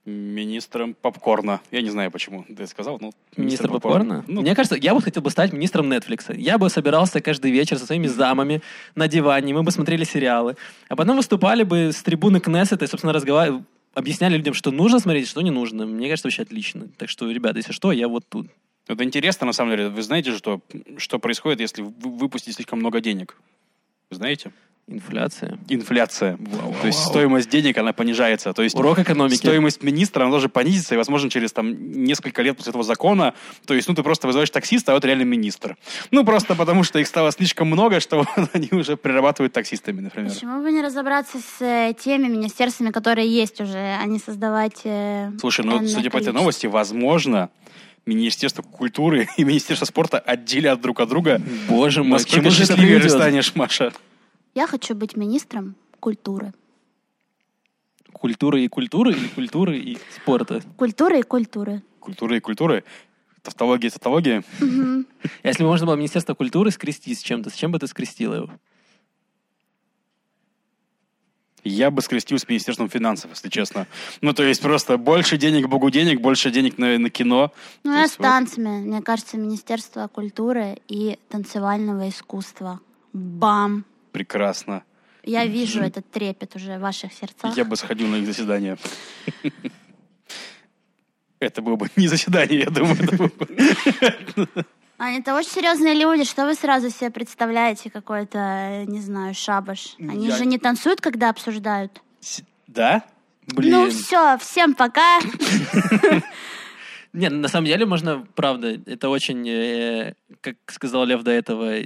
Министром 0.05 0.93
попкорна. 0.93 1.59
Я 1.69 1.81
не 1.81 1.89
знаю, 1.89 2.09
почему 2.09 2.43
ты 2.43 2.65
сказал, 2.67 2.99
но... 3.01 3.11
Министр 3.35 3.67
попкорна? 3.67 4.23
Ну, 4.27 4.41
Мне 4.41 4.55
кажется, 4.55 4.77
я 4.77 4.95
бы 4.95 5.01
хотел 5.01 5.21
бы 5.21 5.29
стать 5.29 5.51
министром 5.51 5.91
Netflix. 5.91 6.33
Я 6.35 6.57
бы 6.57 6.69
собирался 6.69 7.19
каждый 7.19 7.51
вечер 7.51 7.77
со 7.77 7.85
своими 7.85 8.07
замами 8.07 8.61
на 8.95 9.07
диване, 9.09 9.53
мы 9.53 9.61
бы 9.61 9.71
смотрели 9.71 10.05
сериалы, 10.05 10.55
а 10.87 10.95
потом 10.95 11.17
выступали 11.17 11.63
бы 11.63 11.91
с 11.91 12.01
трибуны 12.01 12.39
Кнессета 12.39 12.85
и, 12.85 12.87
собственно, 12.87 13.13
разговаривали, 13.13 13.63
объясняли 13.93 14.37
людям, 14.37 14.53
что 14.53 14.71
нужно 14.71 14.99
смотреть, 14.99 15.27
что 15.27 15.41
не 15.41 15.51
нужно. 15.51 15.85
Мне 15.85 16.07
кажется, 16.07 16.27
вообще 16.27 16.43
отлично. 16.43 16.87
Так 16.97 17.09
что, 17.09 17.29
ребята, 17.29 17.57
если 17.57 17.73
что, 17.73 17.91
я 17.91 18.07
вот 18.07 18.23
тут. 18.27 18.47
Это 18.87 19.03
интересно, 19.03 19.45
на 19.45 19.53
самом 19.53 19.71
деле. 19.71 19.89
Вы 19.89 20.01
знаете, 20.01 20.35
что, 20.35 20.61
что 20.97 21.19
происходит, 21.19 21.59
если 21.59 21.81
вы 21.83 21.91
выпустите 22.17 22.53
слишком 22.53 22.79
много 22.79 23.01
денег? 23.01 23.37
Вы 24.09 24.15
знаете? 24.15 24.51
Инфляция. 24.87 25.57
Инфляция. 25.69 26.37
Вау, 26.39 26.75
То 26.81 26.87
есть 26.87 26.99
вау. 26.99 27.09
стоимость 27.09 27.49
денег, 27.49 27.77
она 27.77 27.93
понижается. 27.93 28.51
То 28.51 28.61
есть 28.61 28.75
Урок 28.75 28.99
экономики. 28.99 29.35
стоимость 29.35 29.83
министра, 29.83 30.23
она 30.23 30.31
тоже 30.31 30.49
понизится, 30.49 30.95
и, 30.95 30.97
возможно, 30.97 31.29
через 31.29 31.53
там 31.53 32.03
несколько 32.03 32.41
лет 32.41 32.57
после 32.57 32.71
этого 32.71 32.83
закона, 32.83 33.33
то 33.65 33.73
есть, 33.73 33.87
ну, 33.87 33.95
ты 33.95 34.03
просто 34.03 34.27
вызываешь 34.27 34.49
таксиста, 34.49 34.91
а 34.91 34.95
вот 34.95 35.05
реально 35.05 35.23
министр. 35.23 35.77
Ну, 36.11 36.25
просто 36.25 36.55
потому, 36.55 36.83
что 36.83 36.99
их 36.99 37.07
стало 37.07 37.31
слишком 37.31 37.67
много, 37.67 37.99
что 37.99 38.25
они 38.53 38.69
уже 38.71 38.97
прирабатывают 38.97 39.53
таксистами, 39.53 40.01
например. 40.01 40.31
Почему 40.31 40.61
бы 40.61 40.71
не 40.71 40.81
разобраться 40.81 41.37
с 41.39 41.61
э, 41.61 41.93
теми 41.97 42.27
министерствами, 42.27 42.91
которые 42.91 43.33
есть 43.33 43.61
уже, 43.61 43.77
а 43.77 44.05
не 44.05 44.19
создавать... 44.19 44.81
э, 44.83 45.31
Слушай, 45.39 45.65
ну, 45.65 45.87
судя 45.87 46.09
по 46.09 46.17
этой 46.17 46.33
новости, 46.33 46.67
возможно, 46.67 47.49
Министерство 48.05 48.61
культуры 48.61 49.29
и 49.37 49.43
Министерство 49.43 49.85
спорта 49.85 50.19
отделят 50.19 50.81
друг 50.81 50.99
от 50.99 51.09
друга. 51.09 51.41
Боже 51.69 52.03
мой, 52.03 52.19
к 52.19 52.25
чему 52.25 52.51
счастливее 52.51 53.09
станешь, 53.09 53.55
Маша? 53.55 53.93
Я 54.53 54.67
хочу 54.67 54.95
быть 54.95 55.15
министром 55.15 55.75
культуры. 55.99 56.53
Культуры 58.11 58.63
и 58.63 58.67
культуры, 58.67 59.13
или 59.13 59.27
культуры 59.27 59.77
и 59.79 59.97
спорта? 60.15 60.61
Культуры 60.77 61.19
и 61.19 61.23
культуры. 61.23 61.81
Культура 61.99 62.35
и 62.35 62.39
культуры. 62.39 62.83
Тавтология 63.41 63.89
и 63.89 63.91
тавтология. 63.91 64.43
А 64.59 65.03
Если 65.47 65.63
бы 65.63 65.69
можно 65.69 65.87
было 65.87 65.95
Министерство 65.95 66.33
культуры 66.33 66.71
скрестить 66.71 67.19
с 67.19 67.21
чем-то, 67.23 67.49
с 67.49 67.53
чем 67.53 67.71
бы 67.71 67.79
ты 67.79 67.87
скрестила 67.87 68.35
его? 68.35 68.49
Я 71.63 71.91
бы 71.91 72.01
скрестил 72.01 72.39
с 72.39 72.47
Министерством 72.47 72.89
финансов, 72.89 73.31
если 73.31 73.49
честно. 73.49 73.87
Ну, 74.21 74.33
то 74.33 74.43
есть 74.43 74.61
просто 74.61 74.97
больше 74.97 75.37
денег, 75.37 75.67
богу 75.67 75.91
денег, 75.91 76.19
больше 76.19 76.49
денег 76.49 76.79
на, 76.79 76.97
на 76.97 77.09
кино. 77.11 77.51
Ну, 77.83 77.91
То 77.91 77.95
я 77.97 78.01
есть 78.01 78.15
с 78.15 78.17
вот- 78.17 78.23
танцами. 78.25 78.81
Мне 78.81 79.01
кажется, 79.01 79.37
Министерство 79.37 80.07
культуры 80.07 80.79
и 80.87 81.19
танцевального 81.29 82.09
искусства. 82.09 82.79
Бам! 83.13 83.85
Прекрасно. 84.11 84.83
Я 85.23 85.45
вижу 85.45 85.81
этот 85.81 86.09
трепет 86.09 86.55
уже 86.55 86.77
в 86.77 86.81
ваших 86.81 87.13
сердцах. 87.13 87.55
Я 87.55 87.63
бы 87.65 87.75
сходил 87.75 88.07
на 88.07 88.15
их 88.17 88.25
заседание. 88.25 88.77
Это 91.39 91.61
было 91.61 91.75
бы 91.75 91.89
не 91.95 92.07
заседание, 92.07 92.61
я 92.61 92.69
думаю. 92.69 93.31
Они 94.97 95.19
это 95.19 95.35
очень 95.35 95.49
серьезные 95.49 95.93
люди. 95.95 96.23
Что 96.23 96.45
вы 96.45 96.53
сразу 96.53 96.89
себе 96.91 97.09
представляете 97.09 97.89
какой-то, 97.89 98.83
не 98.87 98.99
знаю, 99.01 99.33
шабаш? 99.33 99.95
Они 99.99 100.27
Я- 100.27 100.37
же 100.37 100.45
не 100.45 100.59
танцуют, 100.59 101.01
когда 101.01 101.29
обсуждают. 101.29 102.01
С- 102.19 102.43
Да? 102.67 103.03
Блин. 103.47 103.71
Ну 103.73 103.89
все, 103.89 104.37
всем 104.37 104.75
пока. 104.75 105.19
Нет, 107.13 107.33
на 107.33 107.49
самом 107.49 107.67
деле 107.67 107.85
можно, 107.85 108.25
правда, 108.35 108.79
это 108.85 109.09
очень, 109.09 109.47
э, 109.47 110.13
как 110.39 110.55
сказал 110.67 111.05
Лев 111.05 111.23
до 111.23 111.31
этого, 111.31 111.81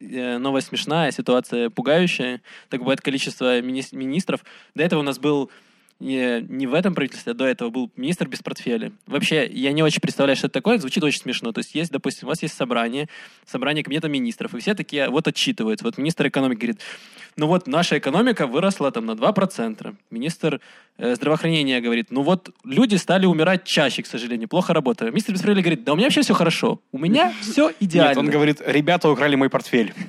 э, 0.00 0.38
новость 0.38 0.68
смешная, 0.68 1.12
ситуация 1.12 1.70
пугающая. 1.70 2.42
Так 2.70 2.80
бывает 2.80 3.00
количество 3.00 3.60
мини- 3.60 3.94
министров. 3.94 4.44
До 4.74 4.82
этого 4.82 5.00
у 5.00 5.04
нас 5.04 5.20
был 5.20 5.50
не, 6.00 6.40
не 6.42 6.66
в 6.66 6.74
этом 6.74 6.92
правительстве, 6.94 7.32
а 7.32 7.34
до 7.34 7.44
этого 7.44 7.70
был 7.70 7.90
министр 7.96 8.26
без 8.26 8.42
портфеля. 8.42 8.90
Вообще, 9.06 9.46
я 9.46 9.72
не 9.72 9.82
очень 9.82 10.00
представляю, 10.00 10.36
что 10.36 10.48
это 10.48 10.54
такое, 10.54 10.78
звучит 10.78 11.04
очень 11.04 11.20
смешно. 11.20 11.52
То 11.52 11.60
есть 11.60 11.74
есть, 11.74 11.92
допустим, 11.92 12.26
у 12.26 12.30
вас 12.30 12.42
есть 12.42 12.54
собрание, 12.54 13.08
собрание 13.46 13.84
кабинета 13.84 14.08
министров, 14.08 14.54
и 14.54 14.60
все 14.60 14.74
такие 14.74 15.08
вот 15.08 15.28
отчитываются. 15.28 15.84
Вот 15.84 15.98
министр 15.98 16.26
экономики 16.28 16.58
говорит, 16.58 16.80
ну 17.36 17.46
вот 17.46 17.66
наша 17.66 17.98
экономика 17.98 18.46
выросла 18.46 18.90
там 18.90 19.06
на 19.06 19.12
2%. 19.12 19.96
Министр 20.10 20.60
э, 20.98 21.14
здравоохранения 21.14 21.80
говорит, 21.80 22.10
ну 22.10 22.22
вот 22.22 22.50
люди 22.64 22.96
стали 22.96 23.26
умирать 23.26 23.64
чаще, 23.64 24.02
к 24.02 24.06
сожалению, 24.06 24.48
плохо 24.48 24.72
работая. 24.72 25.10
Министр 25.10 25.32
без 25.32 25.40
портфеля 25.40 25.62
говорит, 25.62 25.84
да 25.84 25.92
у 25.92 25.96
меня 25.96 26.06
вообще 26.06 26.22
все 26.22 26.34
хорошо, 26.34 26.80
у 26.92 26.98
меня 26.98 27.32
все 27.40 27.72
идеально. 27.80 28.10
Нет, 28.10 28.18
он 28.18 28.30
говорит, 28.30 28.62
ребята 28.64 29.10
украли 29.10 29.34
мой 29.36 29.50
портфель. 29.50 29.92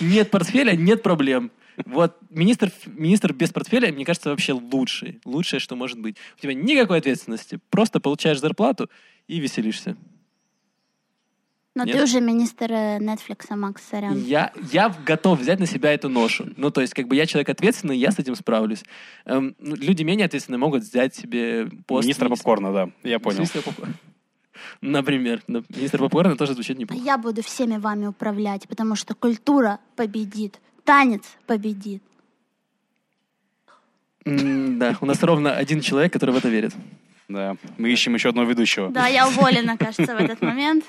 Нет 0.00 0.30
портфеля, 0.30 0.72
нет 0.72 1.02
проблем. 1.02 1.50
Вот 1.86 2.16
министр, 2.30 2.72
министр 2.86 3.32
без 3.32 3.50
портфеля, 3.50 3.92
мне 3.92 4.04
кажется, 4.04 4.30
вообще 4.30 4.52
лучший. 4.52 5.20
Лучшее, 5.24 5.60
что 5.60 5.76
может 5.76 5.98
быть. 5.98 6.16
У 6.36 6.42
тебя 6.42 6.54
никакой 6.54 6.98
ответственности. 6.98 7.60
Просто 7.70 8.00
получаешь 8.00 8.40
зарплату 8.40 8.90
и 9.28 9.38
веселишься. 9.38 9.96
Но 11.78 11.84
Нет? 11.84 11.96
ты 11.96 12.02
уже 12.02 12.20
министр 12.20 12.72
э, 12.72 12.98
Netflix, 12.98 13.54
Макс 13.54 13.80
Сорян. 13.88 14.20
Я, 14.20 14.52
я 14.72 14.92
готов 15.06 15.38
взять 15.38 15.60
на 15.60 15.66
себя 15.66 15.92
эту 15.92 16.08
ношу. 16.08 16.46
Ну, 16.56 16.72
то 16.72 16.80
есть, 16.80 16.92
как 16.92 17.06
бы 17.06 17.14
я 17.14 17.24
человек 17.24 17.50
ответственный, 17.50 17.96
я 17.96 18.10
с 18.10 18.18
этим 18.18 18.34
справлюсь. 18.34 18.82
Эм, 19.26 19.54
ну, 19.60 19.76
люди 19.76 20.02
менее 20.02 20.24
ответственные 20.26 20.58
могут 20.58 20.82
взять 20.82 21.14
себе 21.14 21.68
пост... 21.86 22.04
Министра 22.04 22.28
попкорна, 22.28 22.72
да, 22.72 22.90
я 23.04 23.20
понял. 23.20 23.36
Министра 23.36 23.62
попкорна. 23.62 23.94
Например. 24.80 25.40
Министр 25.46 25.98
попкорна 25.98 26.36
тоже 26.36 26.54
звучит 26.54 26.76
неплохо. 26.78 27.00
Я 27.00 27.16
буду 27.16 27.44
всеми 27.44 27.76
вами 27.76 28.06
управлять, 28.06 28.66
потому 28.66 28.96
что 28.96 29.14
культура 29.14 29.78
победит, 29.94 30.58
танец 30.82 31.22
победит. 31.46 32.02
М, 34.24 34.80
Да, 34.80 34.96
у 35.00 35.06
нас 35.06 35.22
ровно 35.22 35.52
один 35.54 35.80
человек, 35.80 36.12
который 36.12 36.34
в 36.34 36.38
это 36.38 36.48
верит. 36.48 36.74
Да, 37.28 37.54
мы 37.76 37.92
ищем 37.92 38.14
еще 38.14 38.30
одного 38.30 38.48
ведущего. 38.48 38.90
Да, 38.90 39.06
я 39.06 39.28
уволена, 39.28 39.76
кажется, 39.76 40.16
в 40.16 40.18
этот 40.18 40.42
момент. 40.42 40.84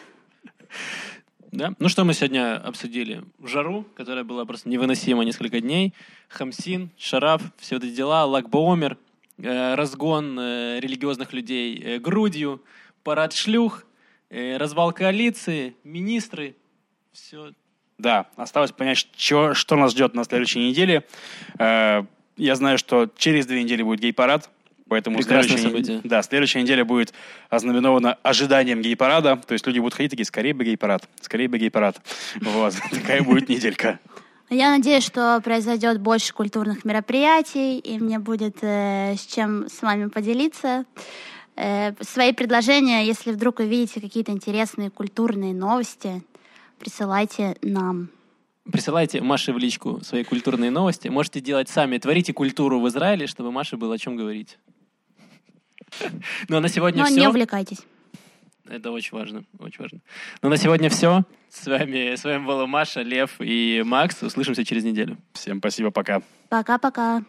Да. 1.52 1.74
Ну 1.80 1.90
что 1.90 2.04
мы 2.06 2.14
сегодня 2.14 2.58
обсудили? 2.58 3.24
Жару, 3.44 3.84
которая 3.96 4.24
была 4.24 4.46
просто 4.46 4.70
невыносима 4.70 5.24
несколько 5.24 5.62
дней, 5.62 5.94
Хамсин, 6.28 6.92
Шараф, 6.98 7.42
все 7.58 7.78
эти 7.78 7.90
дела, 7.90 8.26
Лагбоомер, 8.26 8.98
э, 9.40 9.74
разгон 9.74 10.38
э, 10.40 10.80
религиозных 10.80 11.34
людей 11.34 11.82
э, 11.84 11.98
грудью, 12.00 12.62
парад 13.04 13.34
шлюх, 13.34 13.86
э, 14.30 14.58
развал 14.58 14.92
коалиции, 14.94 15.76
министры, 15.84 16.56
все. 17.14 17.54
Да, 17.98 18.28
осталось 18.36 18.72
понять, 18.72 19.08
что, 19.18 19.56
что 19.56 19.76
нас 19.76 19.92
ждет 19.92 20.14
на 20.14 20.24
следующей 20.26 20.60
неделе. 20.70 21.04
Э, 21.58 22.04
Я 22.38 22.56
знаю, 22.56 22.78
что 22.78 23.10
через 23.18 23.48
две 23.48 23.64
недели 23.64 23.82
будет 23.84 24.00
гей-парад, 24.00 24.50
поэтому 24.90 25.18
Прекрасное 25.18 25.58
следующая, 25.58 25.70
событие. 25.70 26.02
Да, 26.04 26.22
следующая 26.22 26.62
неделя 26.62 26.84
будет 26.84 27.14
ознаменована 27.50 28.18
ожиданием 28.24 28.82
гей-парада. 28.82 29.38
То 29.48 29.54
есть 29.54 29.66
люди 29.66 29.80
будут 29.80 29.94
ходить 29.94 30.12
такие, 30.12 30.26
скорее 30.26 30.54
бы 30.54 30.66
гей-парад, 30.66 31.08
скорее 31.22 31.48
бы 31.48 31.58
гей-парад. 31.58 32.02
Вот, 32.42 32.74
такая 32.92 33.24
будет 33.24 33.48
неделька. 33.50 34.00
Я 34.50 34.72
надеюсь, 34.72 35.06
что 35.06 35.40
произойдет 35.44 36.02
больше 36.02 36.34
культурных 36.34 36.84
мероприятий, 36.84 37.78
и 37.78 38.00
мне 38.00 38.18
будет 38.18 38.58
э, 38.62 39.16
с 39.16 39.26
чем 39.28 39.70
с 39.70 39.84
вами 39.84 40.10
поделиться. 40.10 40.86
Э, 41.56 41.94
свои 42.02 42.34
предложения, 42.34 43.06
если 43.06 43.32
вдруг 43.32 43.60
вы 43.60 43.68
видите 43.68 44.02
какие-то 44.02 44.32
интересные 44.32 44.90
культурные 44.90 45.54
новости, 45.54 46.24
присылайте 46.80 47.58
нам. 47.62 48.10
Присылайте 48.72 49.22
Маше 49.22 49.54
в 49.54 49.58
личку 49.58 50.00
свои 50.04 50.24
культурные 50.24 50.72
новости. 50.72 51.10
Можете 51.10 51.42
делать 51.42 51.70
сами. 51.70 51.98
Творите 51.98 52.34
культуру 52.34 52.80
в 52.80 52.88
Израиле, 52.88 53.28
чтобы 53.28 53.52
Маше 53.52 53.78
было 53.78 53.96
о 53.96 53.98
чем 53.98 54.16
говорить. 54.16 54.58
Ну 56.48 56.60
на 56.60 56.68
сегодня 56.68 57.04
Но 57.04 57.06
все. 57.08 57.20
не 57.20 57.28
увлекайтесь. 57.28 57.80
Это 58.70 58.92
очень 58.92 59.18
важно, 59.18 59.44
очень 59.58 59.82
важно. 59.82 60.00
Ну, 60.44 60.50
на 60.50 60.58
сегодня 60.58 60.90
все. 60.90 61.24
С 61.50 61.66
вами, 61.66 62.16
с 62.16 62.24
вами 62.24 62.46
была 62.46 62.68
Маша, 62.68 63.02
Лев 63.02 63.32
и 63.40 63.82
Макс. 63.84 64.22
Услышимся 64.22 64.64
через 64.64 64.84
неделю. 64.84 65.18
Всем 65.34 65.58
спасибо, 65.58 65.90
пока. 65.90 66.22
Пока-пока. 66.50 67.24